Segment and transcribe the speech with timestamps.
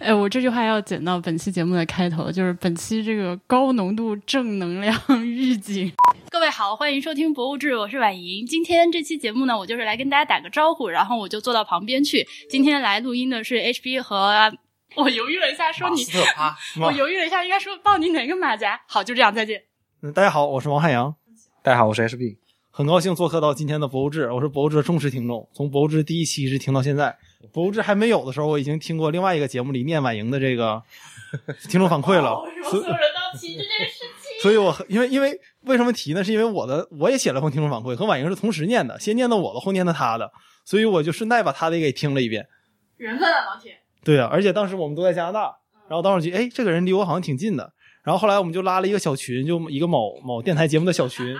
[0.00, 5.92] 哎，我这句话要剪到本期节目的开头，就是本期这个高浓度正能量 预警。
[6.30, 8.46] 各位好，欢迎收听《博物志》，我是婉莹。
[8.46, 12.26] 今天这期节目呢，我就是来跟大家打个招呼，然后我就坐到旁边去。
[12.48, 14.50] 今天来录音的是 HB 和
[14.96, 16.02] 我犹豫了一下，说你，
[16.80, 18.80] 我犹豫了一下， 应该说报你哪个马甲？
[18.86, 19.64] 好，就这样，再见。
[20.00, 21.14] 嗯，大家好，我是王汉阳。
[21.62, 22.38] 大家好，我是 HB，
[22.70, 27.04] 很高兴做客到今天的《博物志》，我是《博物志》的忠实听众，从《博物志》第一期一直听到现在。
[27.52, 30.82] 《博物志》还没有的时候，我已经听过另外一个节目里念婉莹的这个
[31.68, 32.42] 听众反馈了。
[32.64, 36.22] 所有人都提这件事情， 所以我因为因为为什么提呢？
[36.22, 40.30] 是因为我的我也写了封听众反馈，和婉莹是同时念的，先念的我的，后念的他的，
[40.64, 42.46] 所以我就顺带把他的也给听了一遍。
[42.98, 43.78] 缘分啊，老铁。
[44.04, 45.56] 对啊，而且当时我们都在加拿大，
[45.88, 47.72] 然后当时就哎，这个人离我好像挺近的。
[48.02, 51.38] 然后后来我们就拉了一个小群，就一个某某电台节目的小群，然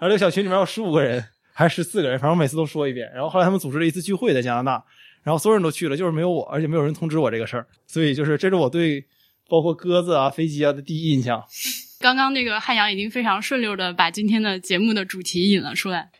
[0.00, 3.10] 后这个小群里面有十五个人还是十四个人，反正我每次都说一遍。
[3.14, 4.84] 然后后来他们组织了一次聚会在加拿大。
[5.22, 9.04] 然后所有人都去了，就是没有我，而且没有人通知我这个事儿，所以就是这是我对
[9.48, 11.42] 包括鸽子啊、飞机啊的第一印象。
[12.00, 16.10] 刚刚那个汉阳已经非常顺溜的把今天的节目的主题引了出来。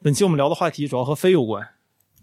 [0.00, 1.66] 本期我们聊的话题主要和飞有关，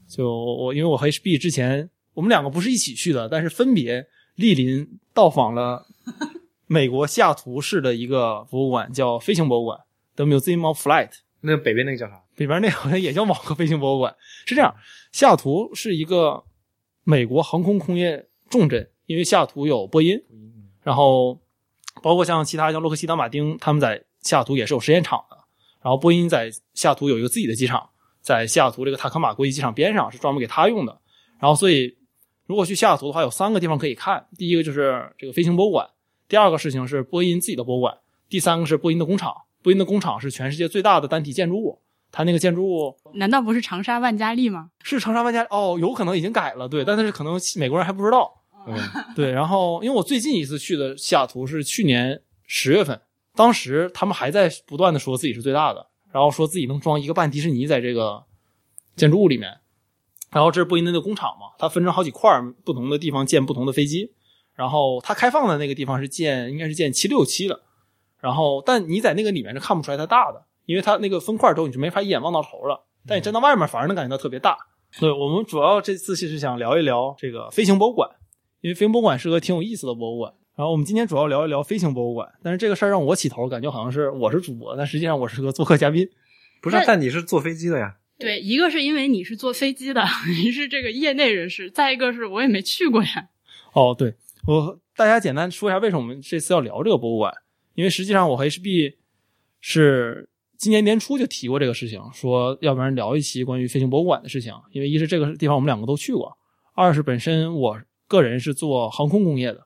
[0.08, 5.86] 就我因为我和 HB 之前我们两个不是一起去的，但是分别莅临到访了
[6.68, 9.80] 美国西雅图市的一个博物馆，叫飞行博物馆
[10.16, 11.12] The Museum of Flight。
[11.42, 12.22] 那北边那个叫啥？
[12.36, 14.16] 北边那好像也叫某个飞行博物馆。
[14.46, 14.74] 是这样，
[15.12, 16.44] 西雅图是一个
[17.04, 20.22] 美国航空工业重镇，因为西雅图有波音，
[20.84, 21.40] 然后
[22.02, 25.38] 包括像其他像洛克希德马丁，他们在西雅图也是有实验场的。
[25.82, 27.90] 然后波音在西雅图有一个自己的机场，
[28.22, 31.00] 在西雅图这个塔科马国际机场边上是专门给他用的。
[31.40, 31.98] 然后所以
[32.46, 34.28] 如果去西雅图的话，有三个地方可以看。
[34.38, 35.90] 第一个就是这个飞行博物馆，
[36.28, 39.34] 第二个事情是波音自己的博物馆，第三个是波音的工厂。
[39.62, 44.72] 波音的工厂是全世界最大的单体建筑物，它那个建筑物难道不是长沙万家丽吗？
[44.84, 48.32] 是长沙万家哦，有可能已经改了，对，但是可能美国人还不知道。
[49.16, 53.00] 对，然后因为我最近一次去的西雅图是去年十月份，
[53.36, 58.24] 当时他们还在不断的说自己是最大的，然后说自己能装一个半迪士尼在这个
[58.96, 59.60] 建筑物里面，
[60.32, 62.32] 然后这是波音的那个工厂嘛，它分成好几块
[62.64, 64.12] 不同的地方建不同的飞机，
[64.56, 67.62] 然后它开放的那个地方是建应该是建七六七的。
[68.20, 72.86] 然后，但你在那个里面是看不出来它大的，因为它那个分块之后，你就没法一眼望到头了。
[73.08, 74.56] 但你站到外面，反而能感觉到特别大。
[75.00, 78.08] 对我们主要这次其实想聊一聊这个飞行博物馆，
[78.62, 80.32] 因为飞行博物馆是个挺有意思的博物馆。
[80.56, 86.08] 然后我们今天主要聊一聊飞行博物馆，但是这个事儿让我起头，感觉好像是我是主播，但实际上我是个做客嘉宾。
[86.62, 87.96] 不是，但你是坐飞机的呀？
[88.20, 90.04] 对，一个是因为你是坐飞机的，
[90.44, 93.30] 你是这个业内人士；再一个是我也没去过呀。
[93.74, 94.14] 哦，对
[94.46, 97.34] 我大家简单说一下为什么我们这次要聊这个博物馆。
[97.76, 98.96] 因为实际上我和 HB
[99.62, 100.28] 是
[100.60, 104.54] 今年年初就提过这个事情，说要不然聊一期关于飞行博物馆的事情。
[104.74, 106.38] 因为一是这个地方我们两个都去过，
[106.76, 109.62] 二是本身我个人是做航空工业的，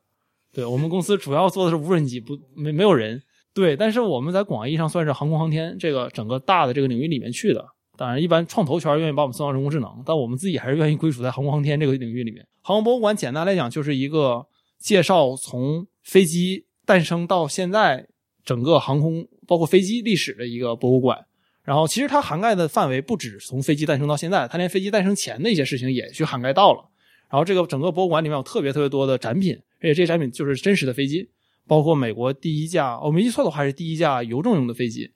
[0.53, 3.23] 对我们公司主要做的是无人机，不没没有人。
[3.55, 7.65] 对，但是我们在广义上算是航空航天这个整个大的这个领域里面去的。
[7.97, 12.45] 当然，一般创投圈愿意把我们送到人工智能，但我们自己还是愿意归属在航空航天这个领域里面。
[12.61, 14.45] 航空博物馆简单来讲就是一个
[14.77, 16.65] 介绍从飞机。
[16.85, 18.07] 诞生到现在，
[18.43, 21.25] 整个航空包括飞机历史的一个博物馆。
[21.63, 26.89] 然后，其实它涵盖的范围不止从飞机诞生到现在，它连飞机诞生前的一些事情也去涵盖到了。
[27.29, 31.29] 然后，这个整个博物馆里面有特别特别多的展品，而且这些展品就是真实的飞机，
[31.65, 35.11] 包括美国第一架，我没记错的话是第一架邮政用的飞机，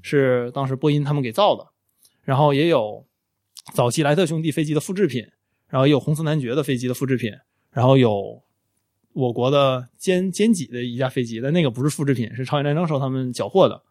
[0.00, 1.66] 是当时波音他们给造的。
[2.22, 3.04] 然后也有
[3.74, 5.26] 早期莱特兄弟飞机的复制品，
[5.68, 7.32] 然后也有红色男爵的飞机的复制品，
[7.72, 8.40] 然后有。
[9.18, 13.82] 我国的歼歼几的一架飞机，但那个不是复制品，是朝鲜战争时候他们缴获的。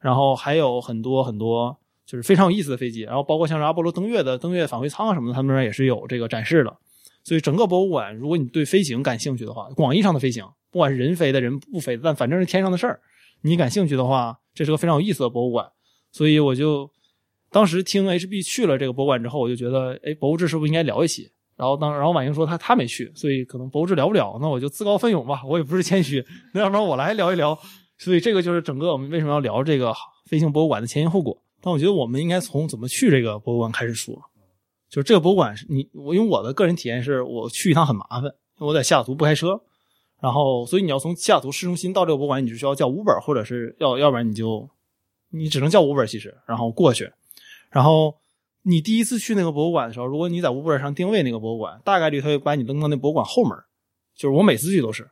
[0.00, 1.76] 然后还有很多很多
[2.06, 6.74] 就是非常有意思的飞机，然后包括像是阿波罗登月的登月返回舱啊什么的，他们那边也是有这个展示的。
[7.22, 13.00] 所以整个博物馆，如果你对飞行感兴趣的话，广义上的飞行，不管是人飞的人不飞的，但反正是天上的事儿，
[13.42, 15.70] 你感兴趣的话，这是个非常有意思的博物馆。
[16.10, 16.90] 所以我就
[17.50, 21.30] 当时听 HB 去了这个博物馆之后，我就觉得，哎，博物志是不是应该聊一期？
[21.60, 26.24] 然后当然后婉莹说她她没去，所以可能博物志聊不了，那我就自告奋勇吧，我也不是谦虚，
[26.54, 27.58] 那要不然我来聊一聊。
[27.98, 29.94] 所以这个就是整个我们为什么要聊这个
[30.24, 31.36] 飞行博物馆的前因后果。
[31.60, 34.18] 但我觉得我们应该从怎么去这个博物馆开始说。
[34.88, 39.60] 就是这个博物馆是你我因为我的个人体验是我去一趟很麻烦，我在西雅图不开车，
[40.18, 44.66] 然后所以你要从西雅图市中心到这个博物馆，你就需要叫 Uber 或者是要要不然你就
[45.28, 47.12] 你只能叫 Uber 其实，然后过去，
[47.70, 48.16] 然后。
[48.62, 53.56] 你第一次去那个博物馆的时候，如果你在 Uber 上定位那个博物馆，大概率他会把你扔到那博物馆后门。
[54.14, 55.10] 就是我每次去都是，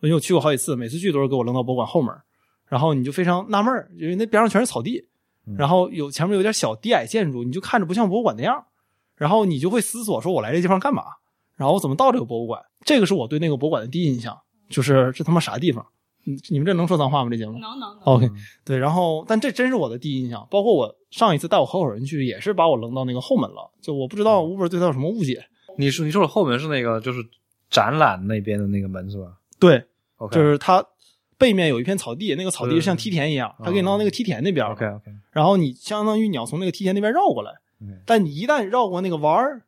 [0.00, 2.14] 因为我去过好几次，每次去都是给我扔到博物馆后门。
[2.66, 5.06] 然后你就非常纳闷儿因为那边上全是草地，
[5.56, 8.64] 然后有前面有点小低矮建筑，你就看着不像博物馆那样。
[9.14, 11.02] 然后你就会思索说：“我来这地方干嘛？”
[11.56, 12.60] 然后我怎么到这个博物馆？
[12.84, 14.36] 这个是我对那个博物馆的第一印象，
[14.68, 15.86] 就是这他妈啥地方？
[16.24, 17.30] 你你们这能说脏话吗？
[17.30, 18.00] 这节目能能能。
[18.04, 18.30] ？OK，
[18.64, 25.44] 对，然后但这真是我的第一印象，包括我上一次带我合伙人去，也是把我扔到那个后门了，就我不知道 Uber 对他有什么误解。
[25.78, 27.20] 你说你说的后门是那个就是
[27.70, 29.82] 展览那边的那个门是吧对
[30.18, 30.84] ，？OK，就是它
[31.38, 39.62] 背面有一片草地，那个草地像梯田一样，嗯它给你到那个梯田那边 OK OK，然后你相当于你要从那个梯田那边绕过来，嗯但你一旦绕过那个弯儿，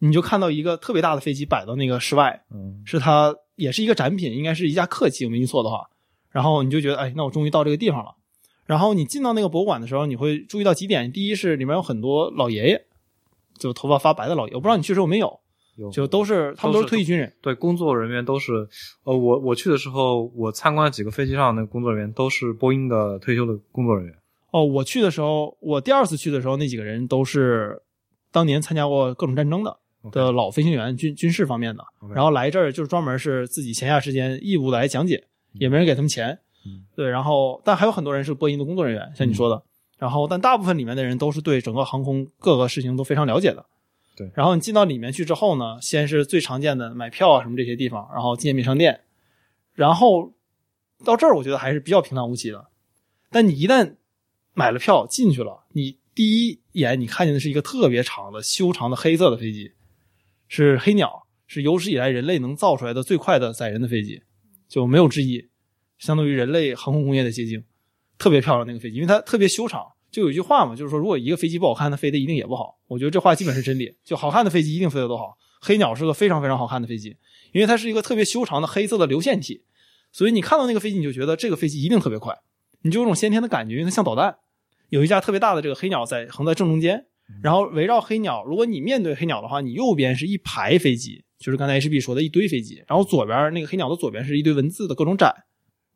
[0.00, 5.88] 你就看到一个特别大的飞机摆到那个室外，嗯是它也是一个展品，应该是一架客机，我没记错的话。
[6.30, 8.14] 然后你就觉得，哎，那我终于到这个地方了。
[8.66, 12.84] 然后你进到那个博物馆的时候，你会注意到几点：第一是里面有很多老爷爷，
[13.58, 15.40] 就头发发白的老爷，我不知道你去的时候有没有，
[15.76, 17.32] 有就都是他们都是退役军人。
[17.40, 18.68] 对工作人员都是，
[19.04, 24.14] 呃，我我去的时候，我参观了几个飞机上的工作人员都是波音的退休的工作人员。
[24.50, 27.82] 哦，我去的时候，我第二次去的时候，那几个人都是
[28.30, 29.78] 当年参加过各种战争的
[30.10, 31.84] 的老飞行员，军军事方面的。
[32.14, 35.24] 然后来这儿就是专门是自己闲暇时间义务的来讲解，
[35.54, 36.38] 也没人给他们钱。
[36.66, 39.62] 嗯对，然后但还有很多人是波音的工作人员，像你说的。
[39.96, 43.64] 然后但大部分里面的人都是对整个航空各个事情都非常了解的。
[44.16, 49.00] 对然后你进到里面去之后呢，先是最常见的买票啊什么这些地方，然后纪念品商店，
[49.74, 50.32] 然后
[51.04, 52.66] 到这儿我觉得还是比较平淡无奇的。
[53.30, 53.94] 但你一旦
[54.54, 59.72] 买了票进去了，你第一眼你看见的是一个特别长的修长的黑色的飞机，
[60.48, 64.22] 是黑鸟，是有史以来人类能造出来的最快的载人的飞机，
[64.66, 65.48] 就没有之一，
[65.98, 67.62] 相当于人类航空工业的结晶，
[68.18, 69.84] 特别漂亮那个飞机，因为它特别修长。
[70.10, 72.78] 就有一句话嘛，就是说如果一个飞机不好看，它飞的一定也不好。
[72.86, 75.36] 我觉得这话基本是真理，就好看的飞机一定飞得都好。
[75.60, 77.14] 黑鸟是个非常非常好看的飞机，
[77.52, 79.64] 因为它是一个特别修长的黑色的流线体，
[80.10, 82.34] 所以你看到那个飞机，你就觉得这个飞机一定特别快，
[82.82, 84.38] 你就有种先天的感觉，因为它像导弹。
[84.88, 87.04] 有一架特别大的这个黑鸟在横在正中间，
[87.42, 95.34] 然后围绕黑鸟，如果你面对黑鸟的话，你右边是一排飞机，就是刚才 HB 说的一堆飞机，然后左边那个黑鸟的左边是一堆文字的各种展。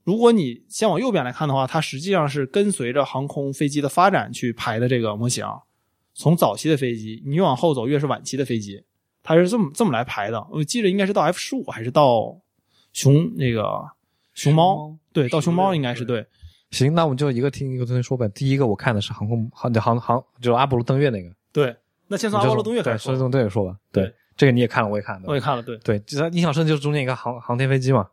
[0.05, 5.47] 如果你先往右边来看的话，它实际上是跟随着航空飞机的发展去排的这个模型。
[6.15, 8.83] 从早期的飞机，你越往后走越是晚期的飞机，
[9.23, 10.47] 它是这么这么来排的。
[10.51, 12.37] 我记得应该是到 F 十五还是到
[12.93, 13.83] 熊那个
[14.35, 14.97] 熊猫？
[15.13, 16.27] 对，到熊猫应该是对。
[16.73, 18.29] 行，那我们就一个听一个同学说呗。
[18.31, 21.31] 第一个我看的是航空航航航，就是阿波罗登月那个。
[21.53, 21.75] 对，
[22.09, 23.13] 那先从阿波罗登月开，始说。
[23.13, 23.77] 说从登月说吧。
[23.93, 25.23] 对对，这个你也看了，我也看了。
[25.27, 26.03] 我也看了，对对，
[26.33, 28.09] 印象深就是中间一个航航天飞机嘛，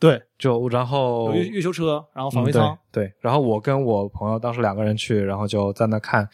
[0.00, 2.76] 对，就然后月月球车，然后返嗯回舱。
[2.90, 6.28] 对对，然后我跟我朋友当时两个人去，然后就在那看。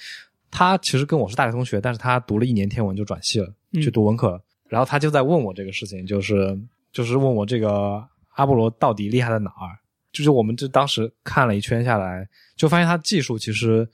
[0.51, 4.41] 他其实跟我是大学同学，但是他读了一年天文就转系了，嗯去读文科了。
[4.67, 6.59] 然后他就在问我这个事情，就是
[6.91, 8.03] 就是问我这个
[8.35, 9.77] 阿波罗到底厉害在哪儿？
[10.13, 13.89] 就是我们这当时看了一圈下来，就发现他技术其实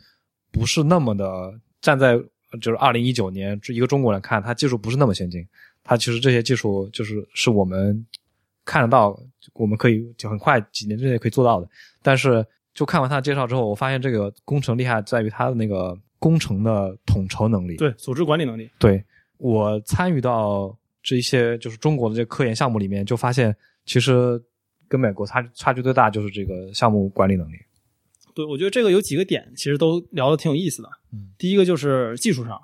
[0.50, 2.16] 不是那么的站在
[2.60, 5.46] 就是二零一九年一个中国人看，他技术不是那么先进。
[5.82, 8.06] 他其实这些技术就是是我们
[8.64, 9.18] 看得到，
[9.52, 11.68] 我们可以就很快几年之内可以做到的。
[12.00, 17.76] 但是就看完他的介绍之后，我发现这个工程厉害在于他的那个工程的统筹能力。
[17.76, 18.70] 对，组织管理能力。
[18.78, 19.04] 对
[19.36, 24.42] 我参与到这一些就是中国的这个科研项目里面，就发现其实
[24.88, 27.56] 跟美国差差距最大就是这个项目管理能力。
[28.34, 30.88] 对，我觉得这个有几个点其实都聊的挺有意思的。
[31.12, 32.60] 嗯，第一个就是技术上，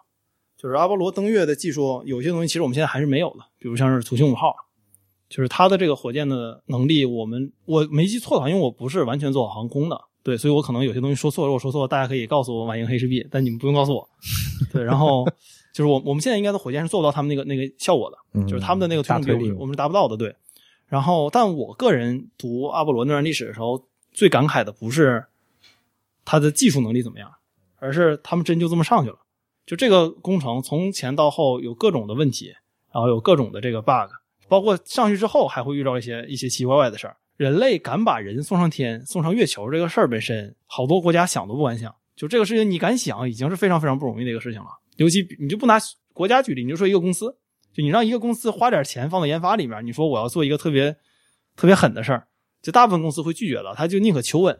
[0.56, 4.52] 就是阿波罗登月的技术，有些东西其实我们现在还是没有的，比如像是土星五号，
[5.28, 14.08] 就是它的这个火箭的能力，我们我没记错的话，因为我不是完全做航空的，对，所以我可能有些东西说错了，如果说错了，大家可以告诉我晚英黑石币，但你们不用告诉我。
[14.72, 15.24] 对，然后
[15.72, 20.34] 就是我我们现在应该的火箭是做不到他们那个那个效果的，嗯就是他们的那个推大推力动比我们是达不到的，对。
[20.90, 25.24] 然后，但我个人读阿波罗那段历史的时候，最感慨的不是
[26.24, 27.32] 他的技术能力怎么样，
[27.76, 29.16] 而是他们真就这么上去了。
[29.64, 32.48] 就这个工程从前到后有各种的问题，
[32.92, 34.10] 然后有各种的这个 bug，
[34.48, 37.16] 包括上去之后还会遇到一些一些奇奇怪怪的事儿。
[37.36, 41.94] 人类敢把人送上天、送上月球这个事儿本身，好多国家想都不敢想。
[42.16, 44.68] 就这个事情，你敢想，已经是非常非常不容易的一个事情了。
[44.96, 45.78] 尤其你就不拿
[46.12, 47.38] 国家举例，你就说一个公司，
[47.72, 50.96] 就你让一个公司花点钱放到研发里面，你说我要做一个特别
[51.56, 52.26] 特别狠的事儿，
[52.60, 54.58] 就大部分公司会拒绝了，他就宁可求稳，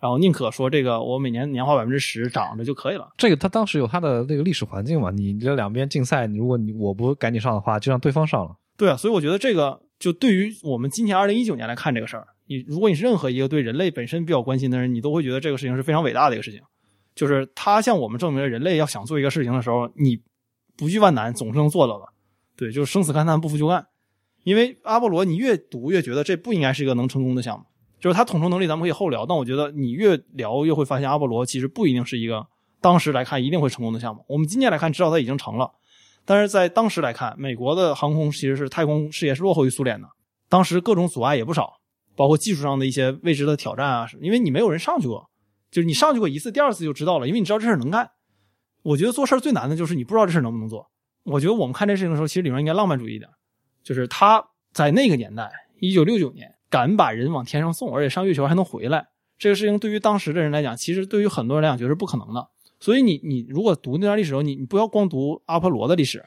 [0.00, 3.08] 然后宁可说这个我每年年化百分之十涨着就可以了。
[3.16, 8.56] 这个他当时有他的那个历史环境嘛，你这两边竞赛，如果你我不赶紧上的话，就让对方上了。
[8.76, 16.60] 对啊，所以我觉得这个就对于我们今年二零一九年来看这个事儿，你如果你是任何一个对人类本身比较关心的人，你都会觉得这个事情是非常伟大的一个事情。
[17.14, 20.18] 就是他向我们证明了人类要想做一个事情的时候，你
[20.76, 22.06] 不惧万难总是能做到的。
[22.56, 23.86] 对，就是生死勘探不服就干。
[24.44, 27.64] 因为阿波罗，你越读越觉得这不应该是一个能成功的项目。
[28.00, 32.44] 就是它统筹能力咱们可以后聊，但我觉得你越聊越会发现阿波罗其实不一定是一个
[32.80, 34.24] 当时来看一定会成功的项目。
[34.26, 35.70] 我们今年来看知道它已经成了，
[36.24, 40.08] 但是在当时来看，美国的航空其实是太空事业是落后于苏联的，
[40.48, 41.74] 当时各种阻碍也不少，
[42.16, 45.30] 包括技术上的一些未知的挑战啊，因为你没有人上去过，
[45.70, 48.10] 就是你上去过一次，第二次就知道了，因为你知道这事能干。
[48.82, 50.90] 我觉得做事最难的就是你不知道这事能不能做。
[51.24, 53.30] 我觉得我们看这事情的时候，其实里面应该浪漫主义一点，
[53.82, 55.50] 就是他在那个年代，
[55.80, 59.06] 一九六九年敢把人往天上送，而且上月球还能回来，
[59.38, 62.48] 这个事情对于当时的人来讲，其实对于很多人来讲，觉得是不可能的。
[62.80, 66.24] 所以你你如果读那段历史的时候，你你不要光读阿波罗的历史，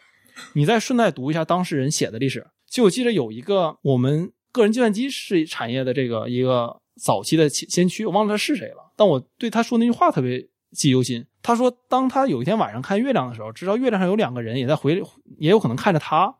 [0.54, 2.48] 你再顺带读一下当事人写的历史。
[2.70, 11.26] 就我记得有一个我们个人计算机是产业的这个一个早期的先先驱，我忘了他是谁了，但我对他说那句话特别记忆犹新。
[11.46, 15.00] 他说，当他有一天晚上看月亮的时候，知道月亮上有两个人也在回，
[15.38, 16.36] 也有可能看着他，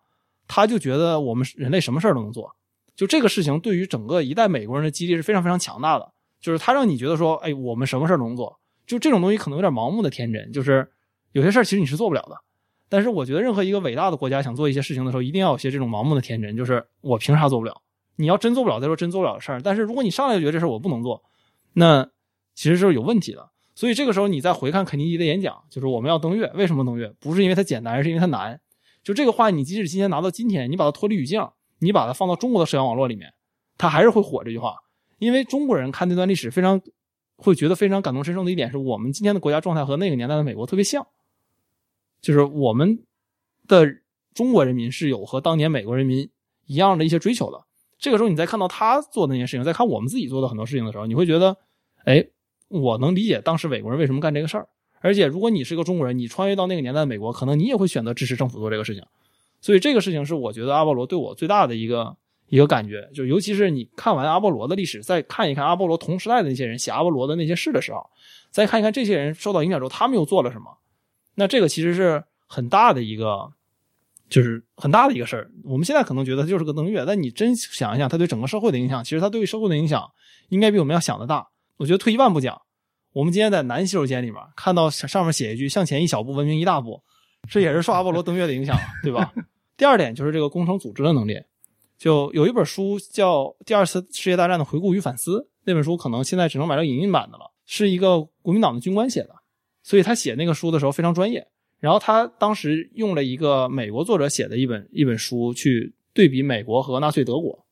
[0.48, 2.56] 他就觉得我们人类什么事儿都能做。
[2.96, 8.60] 就这个事情对于整个一代美国人的激励是非常非常强大的，就是他让你觉得说，哎，我们什么事儿都能做。
[8.88, 10.90] 就这种东西可能有点盲目的天真，就是
[11.34, 12.36] 有些事儿其实你是做不了的。
[12.90, 17.80] 但是我觉得任何一个伟大的国家想做一些事情的时候，一定要有些这种盲目的天真，就是我凭啥做不了？
[18.16, 19.62] 你要真做不了，再说真做不了的事儿。
[19.62, 21.22] 但是如果你上来就觉得这事儿我不能做，
[21.74, 22.10] 那
[22.56, 23.52] 其实是有问题的。
[23.76, 27.14] 所以这个时候你再回看肯尼迪的演讲，就是我们要登月，为什么登月？
[27.20, 28.60] 不是因为它简单，而是因为它难。
[29.04, 31.48] 就这个话，你即使今天拿到今天，你把它脱离语境，
[31.80, 33.34] 你把它放到中国的社交网络里面，
[33.78, 34.76] 它还是会火这句话。
[35.20, 36.82] 因为中国人看这段历史非常。
[37.38, 41.06] 会觉得非常感同身受的一点是我们今天的国家状态和那个年代的美国特别像，
[42.22, 43.04] 就是我们
[43.68, 43.86] 的
[44.34, 46.30] 中国人民是有和当年美国人民
[46.66, 47.66] 一样的一些追求的。
[48.00, 51.58] 这个时候，你再看到他做的那些事情，再看我们自己做的很多事情的时候，你会觉得，
[52.06, 52.26] 哎，
[52.68, 54.68] 我能理解当时美国人为什么干这个事儿。
[55.02, 59.04] 而且，如果你是个中国人，你穿越到那个年代的美国，可能你也会选择支持政府做这个事情。
[59.62, 62.16] 所以，这个事情是我觉得阿波罗对我最大的一个。
[62.48, 68.08] 一个感觉，就尤其是你看完阿波罗的历史，再看一看阿波罗同时代的那些人写阿波罗的那些事的时候，
[68.52, 70.78] 再看一看这些人受到影响之后，他们又做了什么？
[71.34, 73.52] 那这个其实是很大的一个，
[74.30, 75.50] 就是很大的一个事儿。
[75.64, 80.08] 我们现在可能觉得就是个登月，但你真想一想，他对整个社会的影响，其实他对于社会的影响
[80.50, 81.48] 应该比我们要想的大。
[81.78, 82.62] 我觉得退一万步讲，
[83.14, 87.02] 我们今天在男洗手间里面看到上面写一句“向前一小步，文明一大步”，
[87.50, 89.34] 这也是受阿波罗登月的影响，对吧？
[89.76, 91.38] 第二点就是这个工程组织的能力。
[91.98, 99.30] 就有一本书叫《第二次世界大战的回顾与反思》，那本书可能现在只能买到影印版的了，是一个国民党的军官写的，
[99.82, 101.48] 所以他写那个书的时候非常专业。
[101.80, 107.65] 然后他当时用了一个美国作者写的一本一本书去对比美国和纳粹德国。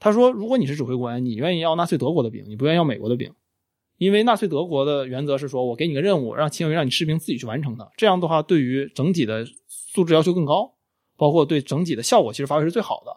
[0.00, 3.32] 他说，如果你是指挥官，你愿意要纳粹德国的兵，你不愿意要美国的兵，
[3.98, 10.72] 因为纳粹德国的原则是说我给你个任务，让秦伟让你士兵自己去完成它，这样的话对于整体的素质要求更高，
[11.16, 13.14] 包括对整体的效果其实发挥是最好的。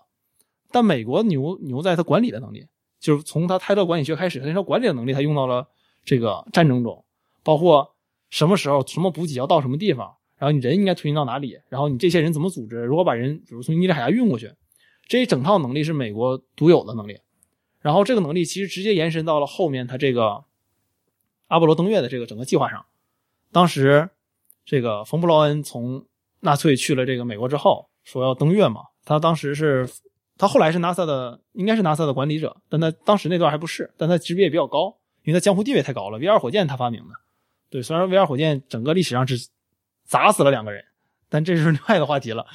[0.72, 2.68] 但美国牛牛在他管理的能力，
[3.00, 5.68] 就是从他泰勒管理学开始，他说管理的能力他用到了
[6.04, 7.06] 这个战争中，
[7.44, 7.96] 包括
[8.30, 14.52] 什么时候什么补给要到什么地方，然后你人应该推进到哪里，然后你这些人怎么组织，如果把人比如从尼日海峡运过去，
[15.08, 17.20] 这一整套能力是美国独有的能力。
[17.80, 20.46] 然后这个能力其实直接延伸到了后面他这个
[21.48, 22.86] 阿波罗登月的这个整个计划上。
[23.52, 24.10] 当时
[24.66, 26.06] 这个冯布劳恩从
[26.40, 29.90] 纳粹去了这个美国之后，说要登月嘛，他当时是。
[30.36, 36.18] 他后来是 NASA 的，应该是 NASA 的管理者，但他当时那段还不是，但他级别也比较高，因为他江湖地位太高了。
[36.18, 37.14] V 二火箭他发明的，
[37.70, 39.38] 对，虽然 V 二火箭整个历史上只
[40.06, 40.84] 砸死了两个人，
[41.30, 42.48] 但这是另外的话题了。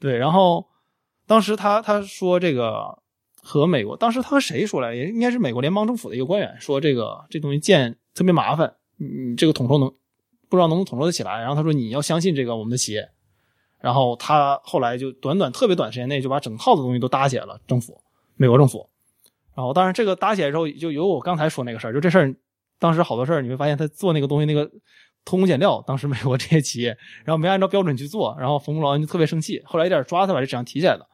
[0.00, 0.66] 对，然后
[1.26, 2.98] 当时他他说这个
[3.42, 9.88] 和美国，当时他和谁说来，也应该是美国联邦政府的一个官员说这个这东西建特别麻烦，你这个统筹能
[10.48, 11.40] 不知道能不能统筹得起来。
[11.40, 13.08] 然后他说你要相信这个我们的企业。
[13.78, 18.00] 然后他后来就短短特别短时间内就把整套的东西都搭起来了，政府，
[18.34, 18.88] 美国政府。
[19.54, 22.34] 然后当然这个搭起来之后，就有我刚才说那个事儿，就这事儿，
[22.78, 24.66] 当时好多事儿你会发现他做那个东西那个
[25.24, 31.06] 偷工减料，当时美国这些企业，然后没按照标准去做，然后冯布劳恩就特别生气，后来一点抓他把这质量提起来了。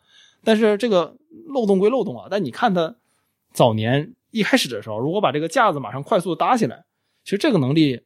[0.45, 2.97] 但是这个漏洞归漏洞啊，但你看他
[3.53, 6.85] 早年一开始的时候，如果把这个架子马上快速搭起来，
[7.25, 8.03] 其实这个能力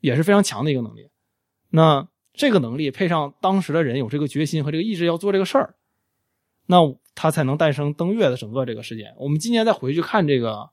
[0.00, 1.08] 也是非常强的一个能力。
[1.70, 2.08] 那。
[2.34, 5.74] 这个能力配上当时的人有这个决心和这个意志要做这个事儿，
[6.66, 6.76] 那
[7.16, 9.12] 他才能诞生登月的整个这个事件。
[9.18, 10.70] 我们今年再回去看这个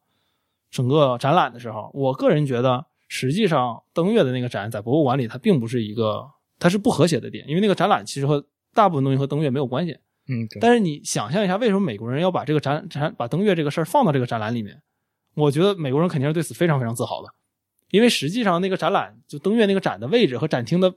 [0.70, 6.30] 整个展览的时候，我个人觉得，实际上登月的那个展在博物馆里，它并不是一个，
[6.60, 8.46] 它是不和谐的点，因为那个展览其实和
[8.76, 9.98] 大部分东西和登月没有关系。
[10.28, 14.82] 嗯，但是你想象一下，为什么美国人要把这个展展把登月这个事儿放到这个展览里面？
[15.36, 17.30] 我觉得美国人肯定是对此非常非常自豪的，
[17.92, 20.94] 因为实际上那个展览就登月那个展的位置和展厅的。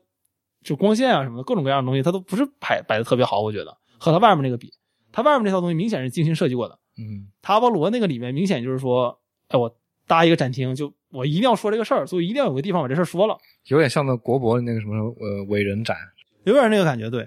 [0.65, 4.73] 就光线啊什么的各种各样的东西，它都不是摆摆的特别好，我觉得和它外面那个比，
[5.13, 6.77] 它外面那套东西明显是精心设计过的。
[6.99, 9.73] 嗯，塔阿波罗那个里面明显就是说，哎，我
[10.09, 13.39] 搭一个展厅，就我一定要说这个事儿，所以一定要有个地方把这事儿说了。
[13.67, 15.97] 有点像那国博那个什么呃伟人展，
[16.43, 17.09] 有点那个感觉。
[17.09, 17.25] 对，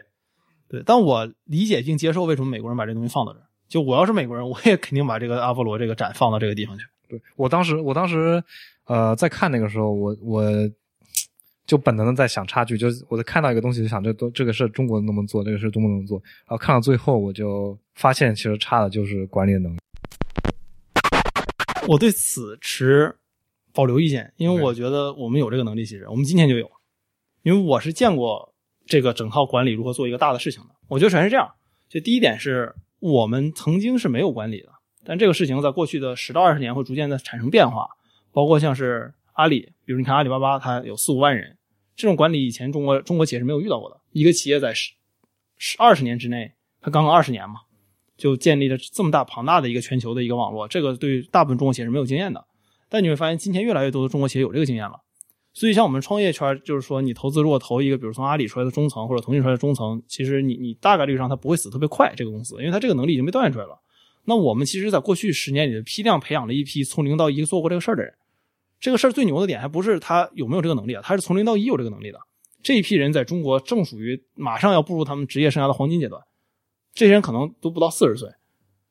[0.71, 3.43] 对，但我理解并接受为什么美国人把这东西放到这儿。
[3.67, 6.85] 就我要是美国人，我也肯定把这个阿波罗这个展放到这个地方去。
[7.09, 8.41] 对我当时，我当时，
[8.85, 10.43] 呃，在看那个时候，我我
[11.65, 19.79] 就本能的在想差距，就是我在看到一个东西，就想这都这个事中国能不能做，这个事中国能不能做，然后看到最后，我就发现其实差的就是管理的能力。
[21.87, 23.13] 我对此持
[23.73, 26.69] 保留意见，因为我觉得我们有这个能力，其实我们今天就有，
[27.43, 28.50] 因为我是见过
[28.91, 30.69] 这个整套管理如何做一个大的事情的。
[30.89, 31.50] 我觉得首先是这样，
[31.88, 34.67] 就第一点是我们曾经是没有管理的，
[35.05, 37.88] 但这个事情在过去的十到二十年会逐渐的产生变化，
[38.33, 41.57] 包括像是阿里，比如你看阿里巴巴，它有四五万人，
[41.95, 43.98] 这种管理以前中国中国企业是没有遇到过的。
[44.12, 44.91] 一个企业在十
[45.57, 47.62] 十二十年之内，它刚刚二十年嘛，
[48.17, 52.45] 就建立了这么大庞大的一个全球的一个网络，这个对大部分中国企业是没有经验的。
[52.89, 55.00] 但你会发现，今天越来越多的中国企业有这个经验了。
[55.53, 63.79] 所以，像我们创业圈，就是说，你投资如果投一个，比如从阿里出来的中层或者腾讯出来的中层，其实你你大概率上它不会死特别快，这个公司，因为它这个能力已经被锻炼出来了。
[64.25, 68.13] 那我们其实，在过去十年里批量培养了一批从零到一做过这个事儿的人。
[68.79, 72.20] 这个事儿最牛的点还不是他有没有这个能力啊，他是从零到一有这个能力的。
[72.63, 76.22] 这一批人在中国正属于马上要步入他们职业生涯的黄金阶段，
[76.93, 78.29] 这些人可能都不到四十岁，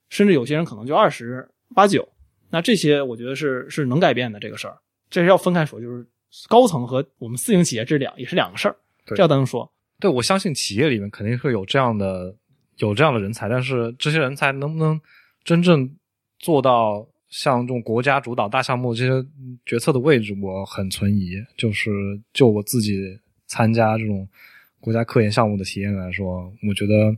[0.09, 2.09] 甚至有些人可能就二十八九。
[2.51, 6.07] 那这些我觉得是是能改变的这个事儿，这是要分开说，就是
[6.49, 9.71] 高层和我们私营企业这两也是两个事儿，对这要单独说。
[9.99, 12.35] 对，我相信企业里面肯定会有这样的
[12.77, 14.99] 有这样的人才，但是这些人才能不能
[15.45, 15.91] 真正
[16.39, 19.29] 做到像这种国家主导大项目这些
[19.67, 21.33] 决策的位置，我很存疑。
[21.57, 21.91] 就是
[22.33, 24.27] 就我自己参加这种
[24.81, 27.15] 国家科研项目的体验来说，我觉得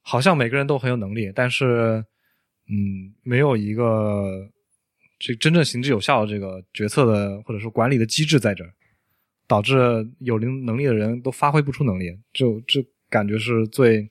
[0.00, 2.04] 好像每个人都很有能力，但是
[2.68, 4.48] 嗯，没有一个
[5.20, 8.72] 这真正行之有效的这个决策的或者说管理的机制在这儿。
[9.46, 9.74] 导致
[10.20, 14.08] 有能能力的人都发挥不出能力，就这感觉是最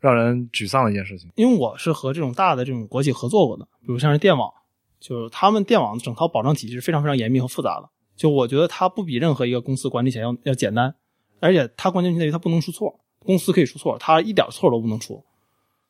[0.00, 1.30] 让人沮丧的一件事情。
[1.34, 4.52] 因为我是和这种大的这种国企合作过的，比如像是电网，
[5.00, 7.88] 就是他们电网整套保障体系是非常非常严密和复杂的。
[8.16, 10.94] 就我觉得它不比任何一个公司管理起来要要简单，
[11.40, 13.00] 而且它关键在于它不能出错。
[13.20, 15.24] 公司可以出错，它一点错都不能出。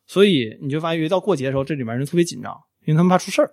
[0.07, 3.51] 所以你就发现，一到过节的时候，这里面人特别紧张，因为他们怕出事儿。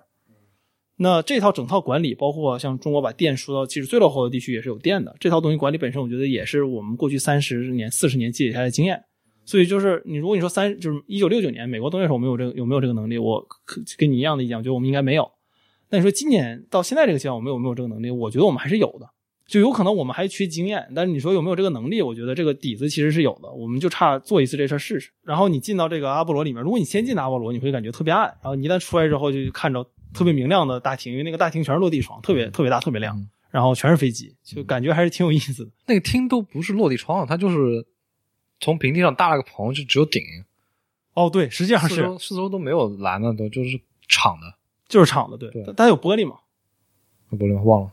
[0.95, 9.03] 那这套整套管理，包括像中国把电输到其实最落后的地区也是有电的，这套东西管理本身，我觉得也是我们过去三十年、四十年积累下来的经验。
[9.45, 13.45] 所以就是你，如果你说三就是一九六九年美国东业时候我们有这个有没有这个能力，我
[13.97, 15.29] 跟你一样的意见，我觉得我们应该没有。
[15.89, 18.09] 但你说今年到现在这个阶段，我们有没有这个能力？
[18.09, 19.09] 我觉得我们还是有的，
[19.45, 20.87] 就有可能我们还缺经验。
[20.95, 22.01] 但是你说有没有这个能力？
[22.01, 25.11] 我觉得这个底子其实是有的，我们就差做一次这事儿试试。
[25.23, 35.71] 然后你进到这个阿波罗里面，如果你先进阿波罗，你会感觉特别暗，然后你一旦出来之后，就看着特别明亮的大厅，因为那个大厅全是落地窗，特别特别大，特别亮，然后全是飞机，就感觉还是挺有意思的。
[35.87, 37.85] 那个厅都不是落地窗，它就是
[38.59, 40.21] 从平地上搭了个棚，就只有顶，
[41.13, 44.55] 哦，对，实际上是四周四周都没有栏的，都就是敞的。
[44.87, 46.37] 就是敞的，对，对但它有玻璃吗？
[47.31, 47.37] 有？
[47.37, 47.61] 玻璃吗？
[47.63, 47.91] 忘了。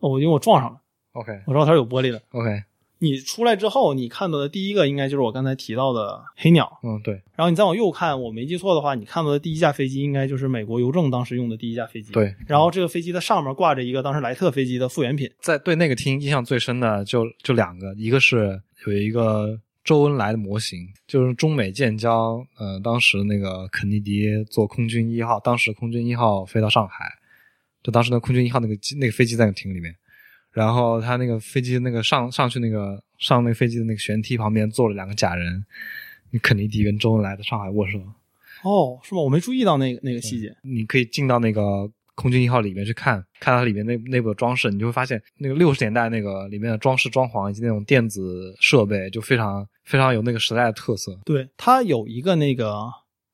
[0.00, 0.80] 哦，因为我撞上了
[1.12, 2.20] ，OK 我知道它是有玻璃的。
[2.32, 2.62] OK，
[3.02, 15.30] 你出来之后，你看到的第一个应该就是我刚才提到的黑鸟，嗯，对然后你再往右看，我没记错的话，你看到的第一架飞机应该就是美国邮政当时用的第一架飞机。，对，然后这个飞机的上面挂着一个当时莱特飞机的复原品。
[15.40, 27.06] 在对那个厅印象最深的就就两个，一个是有一个周恩来的模型，就是中美建交，呃，当时那个肯尼迪坐空军一号，当时空军一号飞到上海，
[27.82, 29.94] 就当时那空军一号那个机那个飞机在那个厅里面，
[30.52, 35.64] 然后他那个飞机那个上上去那个上那个飞机的那个舷梯旁边坐了两个假人，
[36.42, 37.98] 肯尼迪跟周恩来的上海握手，
[38.64, 39.20] 哦，是吗？
[39.20, 40.54] 我没注意到那个那个细节。
[40.62, 51.18] 你可以进到那个空军一号里面去看，看它里面内内部的装饰，你就会发现那个六十年代那个里面的装饰装潢以及那种电子设备，就非常非常有那个时代的特色。
[51.24, 52.84] 对，它有一个那个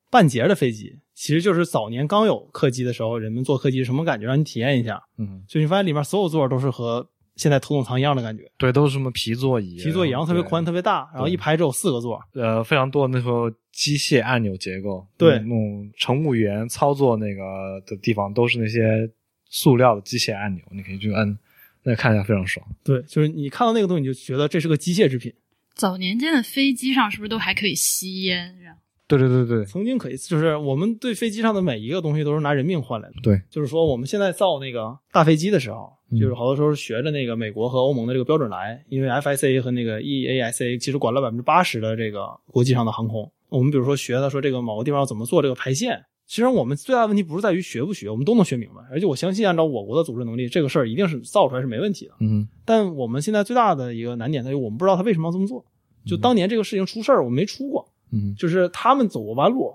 [0.09, 5.01] 半截的飞机，其实就是早年刚有客机的时候，人们坐客机是什么感觉，让你体验一下。
[5.17, 12.21] 嗯，就你发现里面所有座都是和现在头等舱一样的感觉，对，都是什么皮座椅，皮座椅，然后特别宽、特别大，然后一排只有四个座。
[12.35, 19.09] 呃，非常多的那时候机械按钮结构，对那种乘务员操作那个的地方都是那些
[19.49, 21.35] 塑料的机械按钮，你可以去按，
[21.81, 22.63] 那看起来非常爽。
[22.83, 25.33] 对，就是你看到那个东西，你就觉得这是个机械制品。
[25.73, 28.59] 早年间的飞机上是不是都还可以吸烟？
[28.61, 33.15] 然后对对对对曾经可以，就是我们对飞机上的每一个东西都是拿人命换来的。
[33.23, 43.31] 对，就是说我们现在造那个大飞机的时候，嗯就是好多时候学着那个美国和欧盟的这个标准来，因为 FSA 和那个 EASA 其实管了百分之八十的这个国际上的航空。
[43.49, 48.81] 我们比如说学他说这个某个地方要怎么做这个排线，其实我们最大的问题不是在于学不学，我们都能学明白。
[48.91, 52.13] 而且我相信按照我国的组织能力，这个事儿一定是造出来是没问题的。
[52.19, 55.63] 嗯但我们现在最大的一个难点在于我们不知道他为什么要这么做。
[56.05, 59.73] 就当年这个事情出事儿，我们没出过，嗯就是他们走过弯路，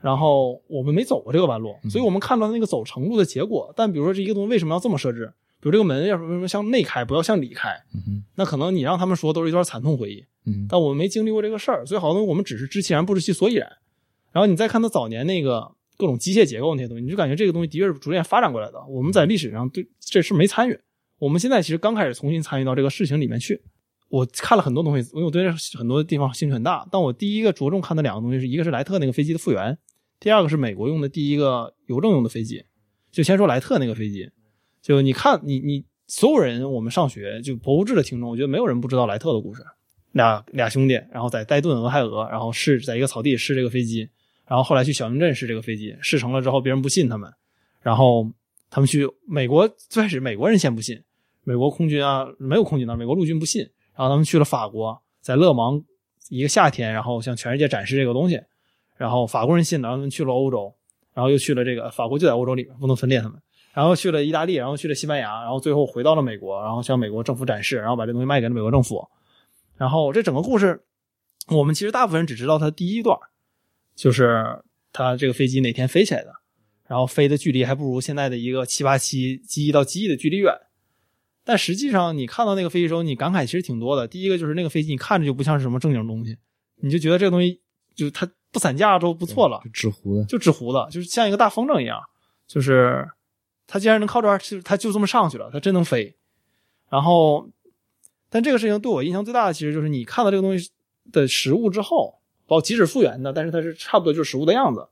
[0.00, 3.72] 然后我们没走过这个弯路，所以我们看到那个走程路的结果。
[3.76, 5.32] 但比如说这一个东西为什么要这么设置？
[5.60, 7.68] 比如这个门要是为什么向内开，不要向里开？
[7.94, 13.70] 嗯那可能你让他们说都是一段惨痛回忆，嗯但我们没经历过这个事儿，所以好多东西我们只是知其然不知其所以然。
[14.32, 18.82] 然后你再看他早年那个各种机械结构那些东西，你就感觉这个东西的确是逐渐发展过来的。
[18.88, 20.78] 我们在历史上对这事没参与，
[21.18, 23.60] 我们现在其实刚开始重新参与到这个事情里面去。
[24.10, 26.86] 我看了很多东西，因为我对这很多地方兴趣很大。
[26.92, 29.78] 但我第一个着重看的两个东西是一个是莱特那个飞机的复原，
[30.18, 32.64] 第二个是美国用的第一个邮政用的飞机。
[33.10, 34.30] 就先说莱特那个飞机，
[34.82, 39.64] 就你看你你所有人，我们上学就博物志的听众，我觉得没有人不知道莱特的故事。
[40.12, 44.08] 俩俩兄弟，然后在戴顿、俄亥俄，然后试在一个草地试这个飞机，
[44.44, 47.32] 然后后来去小营镇试这个飞机，试成了之后别人不信他们，
[47.80, 48.28] 然后
[48.70, 51.00] 他们去美国，最开始美国人先不信，
[51.44, 53.68] 美国空军啊没有空军的，美国陆军不信，
[54.00, 55.84] 然后他们去了法国，在勒芒
[56.30, 58.40] 一个夏天，然后向全世界展示这个东西，
[58.96, 60.74] 然后法国人信了，然后他们去了欧洲，
[61.12, 63.38] 然后又去了这个法国就在欧洲里面，不能分裂他们。
[63.74, 69.06] 然后去了意大利，然后去了西班牙，然后最后回到了美国，然后向美国政府展示，然后把这东西卖给了美国政府。
[69.76, 70.82] 然后这整个故事，
[71.48, 73.18] 我们其实大部分人只知道它第一段，
[73.94, 74.62] 就是
[74.94, 76.32] 它这个飞机哪天飞起来的，
[76.86, 80.54] 然后飞的距离还不如现在的一个七八七机翼到机翼的距离远。
[81.50, 84.06] 但实际上，你看到那个飞机时候，你感慨其实挺多的。
[84.06, 86.36] 第一个就是那个飞机，你看着就不像是什么正经东西，
[86.76, 87.60] 你就觉得这个东西
[87.92, 92.00] 就它不散架都不错了就，纸糊的，就纸糊的，就是像一个大风筝一样，
[92.46, 93.04] 就是
[93.66, 96.14] 它既然能靠这儿，就它就这么上去了，它真能飞。
[96.88, 97.48] 然后，
[98.28, 100.70] 但这个事情对我印象最大的，其实就是你看到这个东西
[101.10, 104.86] 的实物之后，包括即使复原的，但是它是差不多就是实物的样子。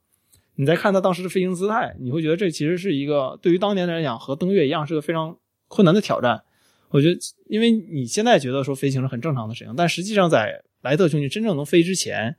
[0.57, 6.43] 你再看它当时的飞行姿态，你会觉得这其实是一个对于当年来讲和登月一样是个非常困难的挑战。
[6.91, 12.37] 我觉得，因为你现在觉得说飞行是很正常的事情，但实际上在莱特兄弟真正能飞之前，